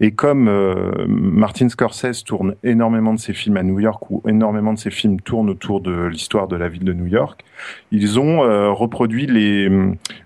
et 0.00 0.12
comme 0.12 0.48
euh, 0.48 1.06
Martin 1.06 1.68
Scorsese 1.68 2.24
tourne 2.24 2.54
énormément 2.62 3.14
de 3.14 3.18
ses 3.18 3.32
films 3.32 3.56
à 3.56 3.62
New 3.62 3.80
York, 3.80 4.10
ou 4.10 4.22
énormément 4.28 4.72
de 4.72 4.78
ses 4.78 4.90
films 4.90 5.20
tournent 5.20 5.50
autour 5.50 5.80
de 5.80 6.06
l'histoire 6.06 6.48
de 6.48 6.56
la 6.56 6.68
ville 6.68 6.84
de 6.84 6.92
New 6.92 7.06
York, 7.06 7.44
ils 7.92 8.18
ont 8.18 8.44
euh, 8.44 8.70
reproduit 8.70 9.26
les, 9.26 9.68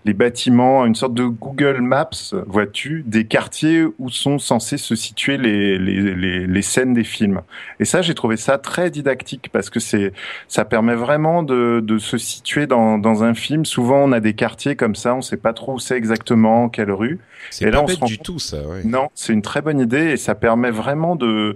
les 0.05 0.15
bâtiments, 0.15 0.87
une 0.87 0.95
sorte 0.95 1.15
de 1.15 1.25
Google 1.25 1.81
Maps, 1.81 2.11
vois-tu, 2.47 3.05
des 3.07 3.25
quartiers 3.25 3.85
où 3.99 4.09
sont 4.09 4.39
censés 4.39 4.79
se 4.79 4.95
situer 4.95 5.37
les, 5.37 5.79
les, 5.79 6.15
les, 6.15 6.47
les 6.47 6.63
scènes 6.63 6.95
des 6.95 7.05
films. 7.05 7.43
Et 7.81 7.85
ça, 7.85 8.03
j'ai 8.03 8.15
trouvé 8.15 8.37
ça 8.37 8.59
très 8.59 8.91
didactique 8.91 9.51
parce 9.53 9.71
que 9.71 9.81
c'est, 9.81 10.13
ça 10.49 10.65
permet 10.65 10.95
vraiment 10.95 11.43
de, 11.43 11.81
de 11.81 11.99
se 11.99 12.19
situer 12.19 12.67
dans, 12.67 12.99
dans 12.99 13.23
un 13.23 13.35
film. 13.35 13.65
Souvent, 13.65 14.05
on 14.05 14.13
a 14.13 14.21
des 14.21 14.35
quartiers 14.35 14.77
comme 14.77 14.95
ça, 14.95 15.15
on 15.15 15.23
sait 15.23 15.37
pas 15.37 15.53
trop 15.53 15.75
où 15.75 15.79
c'est 15.79 15.97
exactement, 15.97 16.69
quelle 16.69 16.91
rue. 16.91 17.19
C'est 17.51 17.71
pas 17.71 17.83
bête 17.83 18.03
du 18.05 18.19
tout, 18.19 18.39
ça. 18.39 18.59
Ouais. 18.67 18.83
Non, 18.85 19.09
c'est 19.15 19.33
une 19.39 19.43
très 19.43 19.63
bonne 19.63 19.79
idée 19.79 20.11
et 20.11 20.17
ça 20.17 20.35
permet 20.35 20.73
vraiment 20.73 21.15
de 21.15 21.55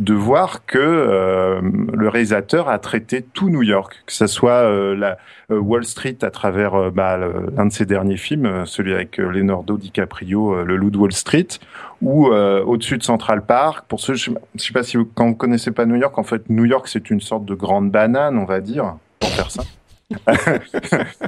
de 0.00 0.14
voir 0.14 0.64
que 0.64 0.78
euh, 0.78 1.60
le 1.92 2.08
réalisateur 2.08 2.68
a 2.68 2.78
traité 2.78 3.22
tout 3.22 3.50
New 3.50 3.62
York, 3.62 4.02
que 4.06 4.12
ce 4.12 4.26
soit 4.26 4.62
euh, 4.62 4.96
la 4.96 5.18
euh, 5.52 5.58
Wall 5.58 5.84
Street 5.84 6.16
à 6.22 6.30
travers 6.30 6.90
bah, 6.90 7.18
l'un 7.18 7.66
de 7.66 7.72
ses 7.72 7.84
derniers 7.86 8.16
films, 8.16 8.64
celui 8.64 8.94
avec 8.94 9.18
Leonardo 9.18 9.76
DiCaprio, 9.76 10.64
Le 10.64 10.76
Loup 10.76 10.90
de 10.90 10.96
Wall 10.96 11.12
Street, 11.12 11.48
ou 12.00 12.28
au-dessus 12.28 12.96
de 12.96 13.02
Central 13.02 13.42
Park. 13.42 13.84
Pour 13.88 14.00
ceux, 14.00 14.14
je, 14.14 14.30
ne 14.30 14.36
sais 14.56 14.72
pas 14.72 14.82
si 14.82 14.96
vous, 14.96 15.04
quand 15.04 15.26
vous 15.28 15.34
connaissez 15.34 15.70
pas 15.70 15.84
New 15.84 15.96
York, 15.96 16.16
en 16.18 16.24
fait, 16.24 16.48
New 16.48 16.64
York 16.64 16.88
c'est 16.88 17.10
une 17.10 17.20
sorte 17.20 17.44
de 17.44 17.54
grande 17.54 17.90
banane, 17.90 18.38
on 18.38 18.46
va 18.46 18.60
dire, 18.60 18.96
pour 19.20 19.30
faire 19.30 19.50
ça. 19.50 19.62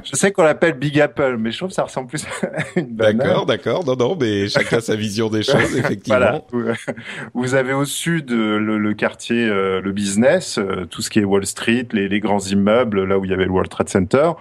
je 0.03 0.15
sais 0.15 0.31
qu'on 0.31 0.43
l'appelle 0.43 0.73
Big 0.73 0.99
Apple, 0.99 1.37
mais 1.39 1.51
je 1.51 1.57
trouve 1.57 1.69
que 1.69 1.75
ça 1.75 1.83
ressemble 1.83 2.09
plus 2.09 2.25
à 2.25 2.79
une 2.79 2.87
banane. 2.87 3.17
D'accord, 3.17 3.45
d'accord. 3.45 3.85
Non, 3.85 3.95
non, 3.95 4.17
mais 4.19 4.49
chacun 4.49 4.81
sa 4.81 4.95
vision 4.95 5.29
des 5.29 5.43
choses, 5.43 5.75
effectivement. 5.77 6.43
Voilà. 6.51 6.75
Vous 7.33 7.55
avez 7.55 7.73
au 7.73 7.85
sud 7.85 8.31
euh, 8.31 8.59
le, 8.59 8.93
quartier, 8.93 9.47
euh, 9.47 9.79
le 9.81 9.91
business, 9.93 10.57
euh, 10.57 10.85
tout 10.85 11.01
ce 11.01 11.09
qui 11.09 11.19
est 11.19 11.23
Wall 11.23 11.45
Street, 11.45 11.87
les, 11.93 12.09
les, 12.09 12.19
grands 12.19 12.39
immeubles, 12.39 13.05
là 13.05 13.17
où 13.17 13.25
il 13.25 13.31
y 13.31 13.33
avait 13.33 13.45
le 13.45 13.51
World 13.51 13.69
Trade 13.69 13.89
Center. 13.89 14.31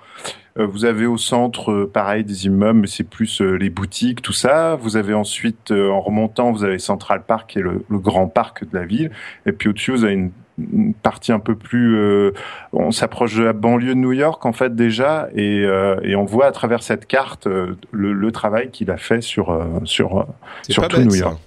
Vous 0.54 0.84
avez 0.84 1.06
au 1.06 1.16
centre, 1.16 1.84
pareil, 1.84 2.24
des 2.24 2.44
immeubles, 2.44 2.80
mais 2.80 2.86
c'est 2.86 3.08
plus 3.08 3.40
les 3.40 3.70
boutiques, 3.70 4.20
tout 4.20 4.34
ça. 4.34 4.74
Vous 4.74 4.98
avez 4.98 5.14
ensuite, 5.14 5.70
en 5.70 6.02
remontant, 6.02 6.52
vous 6.52 6.62
avez 6.62 6.78
Central 6.78 7.22
Park, 7.26 7.52
qui 7.52 7.60
est 7.60 7.62
le, 7.62 7.86
le 7.88 7.98
grand 7.98 8.28
parc 8.28 8.68
de 8.70 8.76
la 8.76 8.84
ville. 8.84 9.10
Et 9.46 9.52
puis 9.52 9.70
au-dessus, 9.70 9.92
vous 9.92 10.04
avez 10.04 10.12
une 10.12 10.30
une 10.72 10.94
partie 10.94 11.32
un 11.32 11.38
peu 11.38 11.54
plus 11.54 11.96
euh, 11.96 12.32
on 12.72 12.90
s'approche 12.90 13.36
de 13.36 13.42
la 13.42 13.52
banlieue 13.52 13.94
de 13.94 14.00
New 14.00 14.12
York 14.12 14.44
en 14.46 14.52
fait 14.52 14.74
déjà 14.74 15.28
et, 15.34 15.64
euh, 15.64 16.00
et 16.02 16.16
on 16.16 16.24
voit 16.24 16.46
à 16.46 16.52
travers 16.52 16.82
cette 16.82 17.06
carte 17.06 17.46
euh, 17.46 17.76
le, 17.90 18.12
le 18.12 18.32
travail 18.32 18.70
qu'il 18.70 18.90
a 18.90 18.96
fait 18.96 19.20
sur 19.20 19.66
sur 19.84 20.26
sur 20.68 20.88
tout 20.88 21.00
New 21.00 21.14
York. 21.14 21.38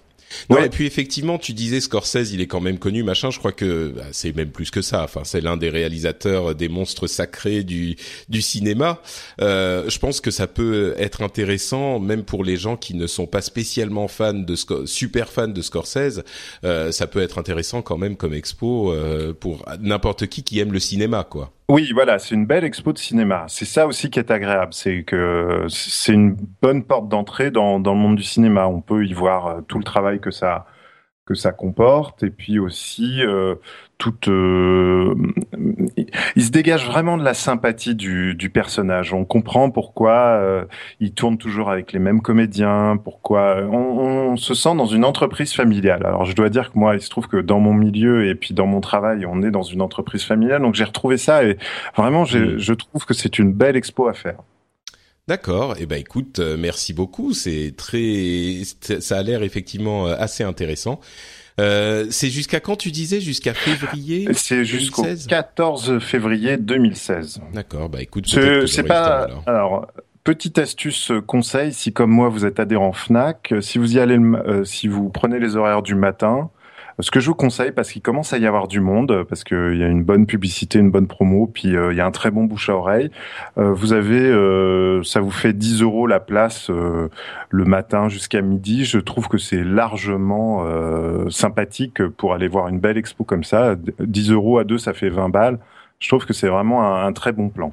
Ouais. 0.49 0.65
et 0.65 0.69
puis 0.69 0.85
effectivement, 0.85 1.37
tu 1.37 1.53
disais 1.53 1.79
Scorsese, 1.79 2.31
il 2.31 2.41
est 2.41 2.47
quand 2.47 2.61
même 2.61 2.77
connu, 2.77 3.03
machin. 3.03 3.31
Je 3.31 3.39
crois 3.39 3.51
que 3.51 3.93
bah, 3.95 4.03
c'est 4.11 4.35
même 4.35 4.49
plus 4.49 4.71
que 4.71 4.81
ça. 4.81 5.03
Enfin, 5.03 5.21
c'est 5.23 5.41
l'un 5.41 5.57
des 5.57 5.69
réalisateurs 5.69 6.55
des 6.55 6.69
monstres 6.69 7.07
sacrés 7.07 7.63
du 7.63 7.95
du 8.29 8.41
cinéma. 8.41 9.01
Euh, 9.41 9.89
je 9.89 9.99
pense 9.99 10.21
que 10.21 10.31
ça 10.31 10.47
peut 10.47 10.95
être 10.97 11.21
intéressant, 11.21 11.99
même 11.99 12.23
pour 12.23 12.43
les 12.43 12.57
gens 12.57 12.77
qui 12.77 12.95
ne 12.95 13.07
sont 13.07 13.27
pas 13.27 13.41
spécialement 13.41 14.07
fans 14.07 14.33
de 14.33 14.55
super 14.85 15.29
fans 15.31 15.47
de 15.47 15.61
Scorsese. 15.61 16.23
Euh, 16.63 16.91
ça 16.91 17.07
peut 17.07 17.21
être 17.21 17.37
intéressant 17.37 17.81
quand 17.81 17.97
même 17.97 18.15
comme 18.15 18.33
expo 18.33 18.91
euh, 18.91 19.33
pour 19.33 19.65
n'importe 19.79 20.27
qui 20.27 20.43
qui 20.43 20.59
aime 20.59 20.71
le 20.71 20.79
cinéma, 20.79 21.23
quoi. 21.23 21.51
Oui, 21.67 21.91
voilà, 21.93 22.19
c'est 22.19 22.35
une 22.35 22.45
belle 22.45 22.63
expo 22.63 22.93
de 22.93 22.99
cinéma. 22.99 23.45
C'est 23.47 23.65
ça 23.65 23.87
aussi 23.87 24.11
qui 24.11 24.19
est 24.19 24.29
agréable, 24.29 24.71
c'est 24.73 25.03
que 25.03 25.65
c'est 25.67 26.13
une 26.13 26.35
bonne 26.61 26.83
porte 26.83 27.09
d'entrée 27.09 27.49
dans, 27.49 27.79
dans 27.79 27.93
le 27.95 27.99
monde 27.99 28.17
du 28.17 28.23
cinéma. 28.23 28.67
On 28.67 28.81
peut 28.81 29.03
y 29.03 29.13
voir 29.13 29.47
euh, 29.47 29.61
tout 29.61 29.79
le 29.79 29.83
travail 29.83 30.19
que 30.19 30.29
ça 30.29 30.67
que 31.25 31.33
ça 31.33 31.51
comporte. 31.51 32.23
Et 32.23 32.29
puis 32.29 32.59
aussi 32.59 33.23
euh, 33.23 33.55
toute 33.97 34.27
euh, 34.27 35.15
il 36.35 36.43
se 36.43 36.51
dégage 36.51 36.85
vraiment 36.85 37.17
de 37.17 37.23
la 37.23 37.33
sympathie 37.33 37.95
du, 37.95 38.35
du 38.35 38.49
personnage. 38.49 39.13
On 39.13 39.25
comprend 39.25 39.71
pourquoi 39.71 40.13
euh, 40.13 40.65
il 40.99 41.13
tourne 41.13 41.37
toujours 41.37 41.71
avec 41.71 41.93
les 41.93 41.99
mêmes 41.99 42.21
comédiens 42.21 42.97
pourquoi 43.03 43.57
on, 43.63 44.33
on, 44.33 44.37
se 44.37 44.53
sent 44.53 44.75
dans 44.75 44.85
une 44.85 45.05
entreprise 45.05 45.53
familiale. 45.53 46.05
Alors 46.05 46.25
je 46.25 46.35
dois 46.35 46.49
dire 46.49 46.71
que 46.71 46.77
moi 46.77 46.95
il 46.95 47.01
se 47.01 47.09
trouve 47.09 47.27
que 47.27 47.37
dans 47.37 47.59
mon 47.59 47.73
milieu 47.73 48.27
et 48.27 48.35
puis 48.35 48.53
dans 48.53 48.67
mon 48.67 48.81
travail 48.81 49.25
on 49.25 49.41
est 49.41 49.51
dans 49.51 49.63
une 49.63 49.81
entreprise 49.81 50.23
familiale. 50.23 50.61
Donc 50.61 50.75
j'ai 50.75 50.83
retrouvé 50.83 51.17
ça 51.17 51.43
et 51.43 51.57
vraiment 51.95 52.23
mmh. 52.23 52.57
je 52.57 52.73
trouve 52.73 53.05
que 53.05 53.13
c'est 53.13 53.39
une 53.39 53.51
belle 53.51 53.75
expo 53.75 54.07
à 54.07 54.13
faire 54.13 54.37
D'accord. 55.27 55.75
Eh 55.79 55.87
ben 55.87 55.99
écoute, 55.99 56.37
euh, 56.37 56.55
merci 56.55 56.93
beaucoup. 56.93 57.33
C'est 57.33 57.73
très, 57.75 58.61
ça 58.99 59.17
a 59.17 59.23
l'air 59.23 59.41
effectivement 59.41 60.07
euh, 60.07 60.15
assez 60.19 60.43
intéressant. 60.43 60.99
Euh, 61.59 62.05
c'est 62.11 62.29
jusqu'à 62.29 62.59
quand 62.59 62.75
tu 62.75 62.91
disais? 62.91 63.19
Jusqu'à 63.21 63.55
février 63.55 64.27
C'est 64.33 64.65
jusqu'au 64.65 65.03
14 65.27 65.97
février 65.99 66.57
2016. 66.57 67.41
D'accord. 67.53 67.89
Bah 67.89 68.03
écoute, 68.03 68.27
c'est 68.67 68.83
pas. 68.83 69.27
alors. 69.47 69.87
petite 70.23 70.59
astuce 70.59 71.11
conseil, 71.25 71.73
si 71.73 71.91
comme 71.91 72.11
moi 72.11 72.29
vous 72.29 72.45
êtes 72.45 72.59
adhérent 72.59 72.93
Fnac, 72.93 73.53
si 73.61 73.79
vous 73.79 73.95
y 73.95 73.99
allez, 73.99 74.19
si 74.63 74.87
vous 74.87 75.09
prenez 75.09 75.39
les 75.39 75.55
horaires 75.55 75.81
du 75.81 75.95
matin, 75.95 76.51
ce 76.99 77.11
que 77.11 77.19
je 77.19 77.27
vous 77.27 77.35
conseille, 77.35 77.71
parce 77.71 77.91
qu'il 77.91 78.01
commence 78.01 78.31
à 78.31 78.37
y 78.37 78.47
avoir 78.47 78.67
du 78.67 78.79
monde, 78.79 79.25
parce 79.27 79.43
qu'il 79.43 79.77
y 79.77 79.83
a 79.83 79.87
une 79.87 80.03
bonne 80.03 80.25
publicité, 80.25 80.79
une 80.79 80.91
bonne 80.91 81.07
promo, 81.07 81.47
puis 81.47 81.75
euh, 81.75 81.91
il 81.91 81.97
y 81.97 82.01
a 82.01 82.05
un 82.05 82.11
très 82.11 82.31
bon 82.31 82.45
bouche 82.45 82.69
à 82.69 82.75
oreille. 82.75 83.11
Euh, 83.57 83.73
vous 83.73 83.91
avez, 83.91 84.21
euh, 84.21 85.03
ça 85.03 85.19
vous 85.19 85.31
fait 85.31 85.51
10 85.51 85.81
euros 85.81 86.07
la 86.07 86.21
place 86.21 86.69
le 86.69 87.65
matin 87.65 88.07
jusqu'à 88.07 88.41
midi. 88.41 88.85
Je 88.85 88.99
trouve 88.99 89.27
que 89.27 89.37
c'est 89.37 89.63
largement 89.63 90.65
sympathique 91.29 92.05
pour 92.17 92.33
aller 92.33 92.47
voir 92.47 92.67
une 92.69 92.79
belle 92.79 92.97
expo 92.97 93.23
comme 93.23 93.43
ça. 93.43 93.75
10 93.99 94.31
euros 94.31 94.59
à 94.59 94.63
deux, 94.63 94.77
ça 94.77 94.93
fait 94.93 95.09
20 95.09 95.29
balles. 95.29 95.59
Je 95.99 96.07
trouve 96.07 96.25
que 96.25 96.33
c'est 96.33 96.49
vraiment 96.49 96.95
un 96.95 97.11
très 97.13 97.31
bon 97.31 97.49
plan. 97.49 97.71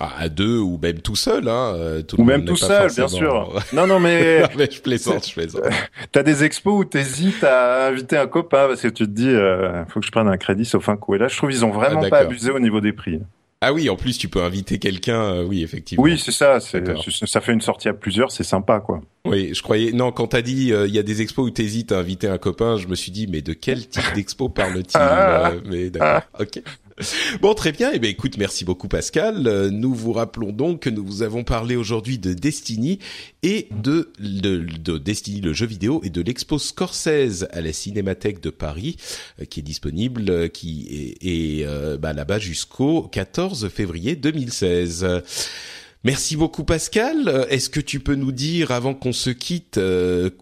Ah, 0.00 0.10
à 0.18 0.28
deux 0.28 0.58
ou 0.58 0.78
même 0.82 1.00
tout 1.00 1.16
seul, 1.16 1.48
hein. 1.48 1.74
Euh, 1.76 2.02
tout 2.02 2.20
ou 2.20 2.24
même 2.24 2.44
tout 2.44 2.56
seul, 2.56 2.90
bien 2.92 3.08
sûr. 3.08 3.62
non, 3.72 3.86
non, 3.86 4.00
mais... 4.00 4.42
mais 4.56 4.68
je 4.70 4.80
plaisante, 4.80 5.28
je 5.28 5.34
plaisante. 5.34 5.62
T'as 6.12 6.22
des 6.22 6.44
expos 6.44 6.80
où 6.80 6.84
t'hésites 6.84 7.44
à 7.44 7.88
inviter 7.88 8.16
un 8.16 8.26
copain 8.26 8.68
parce 8.68 8.80
que 8.80 8.88
tu 8.88 9.04
te 9.04 9.10
dis, 9.10 9.28
euh, 9.28 9.84
faut 9.86 10.00
que 10.00 10.06
je 10.06 10.10
prenne 10.10 10.28
un 10.28 10.38
crédit 10.38 10.64
sauf 10.64 10.88
un 10.88 10.96
coup. 10.96 11.14
Et 11.14 11.18
là, 11.18 11.28
je 11.28 11.36
trouve 11.36 11.52
ils 11.52 11.64
ont 11.64 11.70
vraiment 11.70 12.02
ah, 12.04 12.08
pas 12.08 12.18
abusé 12.18 12.50
au 12.50 12.60
niveau 12.60 12.80
des 12.80 12.92
prix. 12.92 13.20
Ah 13.64 13.72
oui, 13.72 13.88
en 13.88 13.94
plus 13.94 14.18
tu 14.18 14.28
peux 14.28 14.42
inviter 14.42 14.80
quelqu'un, 14.80 15.22
euh, 15.22 15.44
oui 15.44 15.62
effectivement. 15.62 16.02
Oui, 16.02 16.18
c'est 16.18 16.32
ça. 16.32 16.58
Ça 16.58 17.40
fait 17.40 17.52
une 17.52 17.60
sortie 17.60 17.88
à 17.88 17.94
plusieurs, 17.94 18.32
c'est 18.32 18.42
sympa 18.42 18.80
quoi. 18.80 19.00
Oui, 19.24 19.54
je 19.54 19.62
croyais. 19.62 19.92
Non, 19.92 20.10
quand 20.10 20.26
t'as 20.26 20.42
dit 20.42 20.72
euh, 20.72 20.88
il 20.88 20.92
y 20.92 20.98
a 20.98 21.04
des 21.04 21.22
expos 21.22 21.46
où 21.46 21.50
t'hésites 21.50 21.92
à 21.92 21.98
inviter 21.98 22.26
un 22.26 22.38
copain, 22.38 22.76
je 22.76 22.88
me 22.88 22.96
suis 22.96 23.12
dit 23.12 23.28
mais 23.28 23.40
de 23.40 23.52
quel 23.52 23.86
type 23.86 24.02
d'expo 24.16 24.48
parle-t-il 24.48 25.00
ah. 25.00 25.52
Mais 25.64 25.90
d'accord. 25.90 26.22
Ok. 26.40 26.60
Bon, 27.40 27.54
très 27.54 27.72
bien. 27.72 27.90
Eh 27.94 27.98
bien, 27.98 28.10
écoute, 28.10 28.36
merci 28.36 28.64
beaucoup 28.64 28.88
Pascal. 28.88 29.46
Euh, 29.46 29.70
nous 29.70 29.94
vous 29.94 30.12
rappelons 30.12 30.52
donc 30.52 30.82
que 30.82 30.90
nous 30.90 31.04
vous 31.04 31.22
avons 31.22 31.44
parlé 31.44 31.76
aujourd'hui 31.76 32.18
de 32.18 32.34
Destiny 32.34 32.98
et 33.42 33.68
de, 33.70 34.12
de, 34.18 34.98
Destiny, 34.98 35.40
le 35.40 35.52
jeu 35.52 35.66
vidéo, 35.66 36.00
et 36.04 36.10
de 36.10 36.20
l'expo 36.20 36.58
Scorsese 36.58 37.46
à 37.50 37.60
la 37.60 37.72
Cinémathèque 37.72 38.40
de 38.40 38.50
Paris, 38.50 38.96
euh, 39.40 39.44
qui 39.44 39.60
est 39.60 39.62
disponible, 39.62 40.30
euh, 40.30 40.48
qui 40.48 41.16
est, 41.20 41.66
bah, 41.98 42.12
là-bas 42.12 42.38
jusqu'au 42.38 43.02
14 43.02 43.68
février 43.68 44.16
2016. 44.16 45.06
Merci 46.04 46.36
beaucoup 46.36 46.64
Pascal. 46.64 47.46
Est-ce 47.48 47.70
que 47.70 47.80
tu 47.80 48.00
peux 48.00 48.16
nous 48.16 48.32
dire, 48.32 48.70
avant 48.70 48.94
qu'on 48.94 49.12
se 49.12 49.30
quitte, 49.30 49.78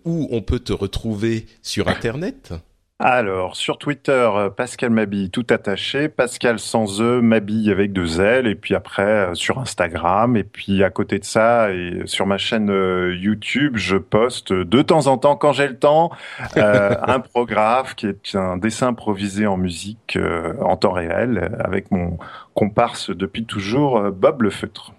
où 0.04 0.28
on 0.30 0.42
peut 0.42 0.58
te 0.58 0.72
retrouver 0.72 1.46
sur 1.62 1.88
Internet? 1.88 2.52
Alors, 3.00 3.56
sur 3.56 3.78
Twitter, 3.78 4.28
euh, 4.34 4.50
Pascal 4.50 4.90
Mabille 4.90 5.30
tout 5.30 5.46
attaché, 5.48 6.10
Pascal 6.10 6.58
sans 6.58 7.00
E, 7.00 7.22
Mabille 7.22 7.70
avec 7.70 7.94
deux 7.94 8.20
L, 8.20 8.46
et 8.46 8.54
puis 8.54 8.74
après 8.74 9.02
euh, 9.02 9.34
sur 9.34 9.58
Instagram, 9.58 10.36
et 10.36 10.44
puis 10.44 10.84
à 10.84 10.90
côté 10.90 11.18
de 11.18 11.24
ça, 11.24 11.72
et 11.72 12.02
sur 12.04 12.26
ma 12.26 12.36
chaîne 12.36 12.70
euh, 12.70 13.16
YouTube, 13.16 13.78
je 13.78 13.96
poste 13.96 14.52
de 14.52 14.82
temps 14.82 15.06
en 15.06 15.16
temps, 15.16 15.34
quand 15.34 15.52
j'ai 15.52 15.68
le 15.68 15.78
temps, 15.78 16.10
un 16.56 17.20
programme 17.20 17.86
qui 17.96 18.06
est 18.06 18.34
un 18.34 18.58
dessin 18.58 18.88
improvisé 18.88 19.46
en 19.46 19.56
musique 19.56 20.18
en 20.60 20.76
temps 20.76 20.92
réel, 20.92 21.56
avec 21.58 21.90
mon 21.90 22.18
comparse 22.52 23.10
depuis 23.10 23.46
toujours, 23.46 24.10
Bob 24.10 24.42
le 24.42 24.50
Feutre. 24.50 24.92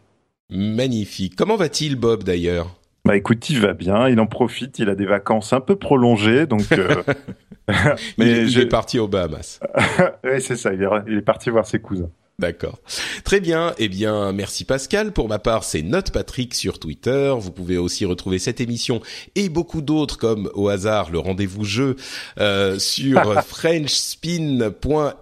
Magnifique. 0.50 1.36
Comment 1.36 1.56
va-t-il 1.56 1.96
Bob 1.98 2.24
d'ailleurs? 2.24 2.81
Bah 3.06 3.16
écoute, 3.18 3.50
il 3.50 3.60
va 3.60 3.74
bien, 3.74 4.08
il 4.10 4.20
en 4.20 4.28
profite, 4.28 4.80
il 4.80 4.90
a 4.90 4.96
des 4.96 5.06
vacances 5.06 5.54
un 5.54 5.62
peu 5.62 5.76
prolongées, 5.76 6.46
donc. 6.46 6.72
Euh... 6.72 7.04
Mais 8.18 8.48
il, 8.48 8.60
est 8.60 8.66
parti 8.66 9.00
aux 9.00 9.08
Bahamas. 9.08 9.60
oui, 10.24 10.42
c'est 10.42 10.56
ça. 10.56 10.74
Il 10.74 10.82
est, 10.82 10.88
il 11.08 11.18
est 11.18 11.22
parti 11.22 11.50
voir 11.50 11.66
ses 11.66 11.80
cousins. 11.80 12.10
D'accord. 12.40 12.80
Très 13.24 13.40
bien. 13.40 13.74
Eh 13.78 13.88
bien, 13.88 14.32
merci 14.32 14.66
Pascal. 14.66 15.12
Pour 15.12 15.30
ma 15.30 15.38
part, 15.38 15.64
c'est 15.64 15.84
Note 15.84 16.10
Patrick 16.12 16.56
sur 16.56 16.80
Twitter. 16.80 17.36
Vous 17.38 17.52
pouvez 17.52 17.78
aussi 17.78 18.04
retrouver 18.04 18.40
cette 18.40 18.60
émission 18.60 19.00
et 19.36 19.48
beaucoup 19.48 19.82
d'autres 19.82 20.18
comme 20.18 20.50
au 20.56 20.68
hasard 20.68 21.12
le 21.12 21.20
rendez-vous 21.20 21.64
jeu 21.66 21.98
euh, 22.40 22.80
sur 22.80 23.44
frenchspin.fr, 23.44 24.72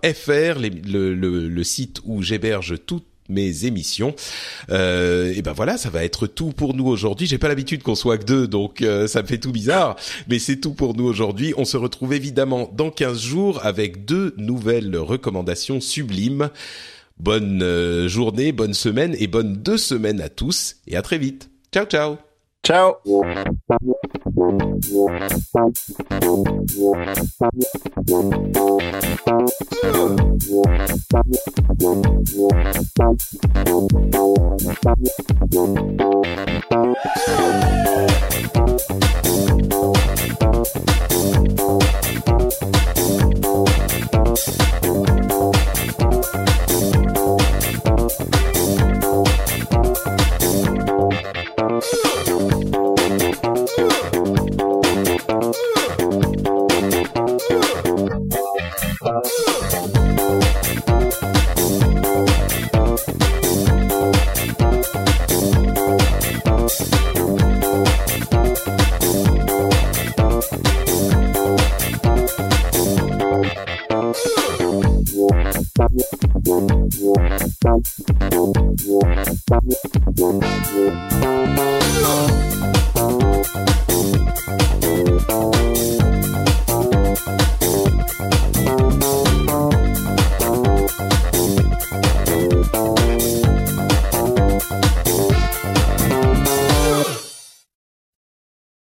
le, 0.08 1.14
le, 1.14 1.50
le, 1.50 1.64
site 1.66 2.00
où 2.06 2.22
j'héberge 2.22 2.76
toutes 2.86 3.09
mes 3.30 3.66
émissions. 3.66 4.16
Euh, 4.70 5.34
et 5.36 5.42
ben 5.42 5.54
voilà, 5.54 5.78
ça 5.78 5.90
va 5.90 6.04
être 6.04 6.28
tout 6.28 6.52
pour 6.52 6.74
nous 6.74 6.88
aujourd'hui. 6.88 7.28
J'ai 7.28 7.38
pas 7.38 7.48
l'habitude 7.48 7.84
qu'on 7.84 7.96
soit 7.96 8.18
que 8.18 8.26
deux, 8.26 8.48
donc 8.48 8.82
euh, 8.82 9.08
ça 9.08 9.22
me 9.22 9.28
fait 9.28 9.38
tout 9.38 9.52
bizarre, 9.52 9.96
mais 10.28 10.40
c'est 10.40 10.58
tout 10.58 10.74
pour 10.74 10.96
nous 10.96 11.06
aujourd'hui. 11.06 11.54
On 11.58 11.66
se 11.66 11.78
retrouve 11.78 12.14
évidemment 12.14 12.70
dans 12.74 12.90
15 12.90 13.20
jours 13.20 13.66
avec 13.66 14.06
deux 14.06 14.34
nouvelles 14.38 14.98
recommandations 14.98 15.80
sublimes. 15.80 16.50
Bonne 17.20 17.62
euh, 17.62 18.08
journée, 18.08 18.52
bonne 18.52 18.74
semaine 18.74 19.16
et 19.20 19.28
bonne 19.28 19.58
deux 19.58 19.78
semaines 19.78 20.22
à 20.22 20.30
tous 20.30 20.78
et 20.88 20.96
à 20.96 21.02
très 21.02 21.18
vite. 21.18 21.50
Ciao 21.72 21.86
ciao. 21.86 22.18
Ciao. 22.64 22.96
Thank 24.40 24.80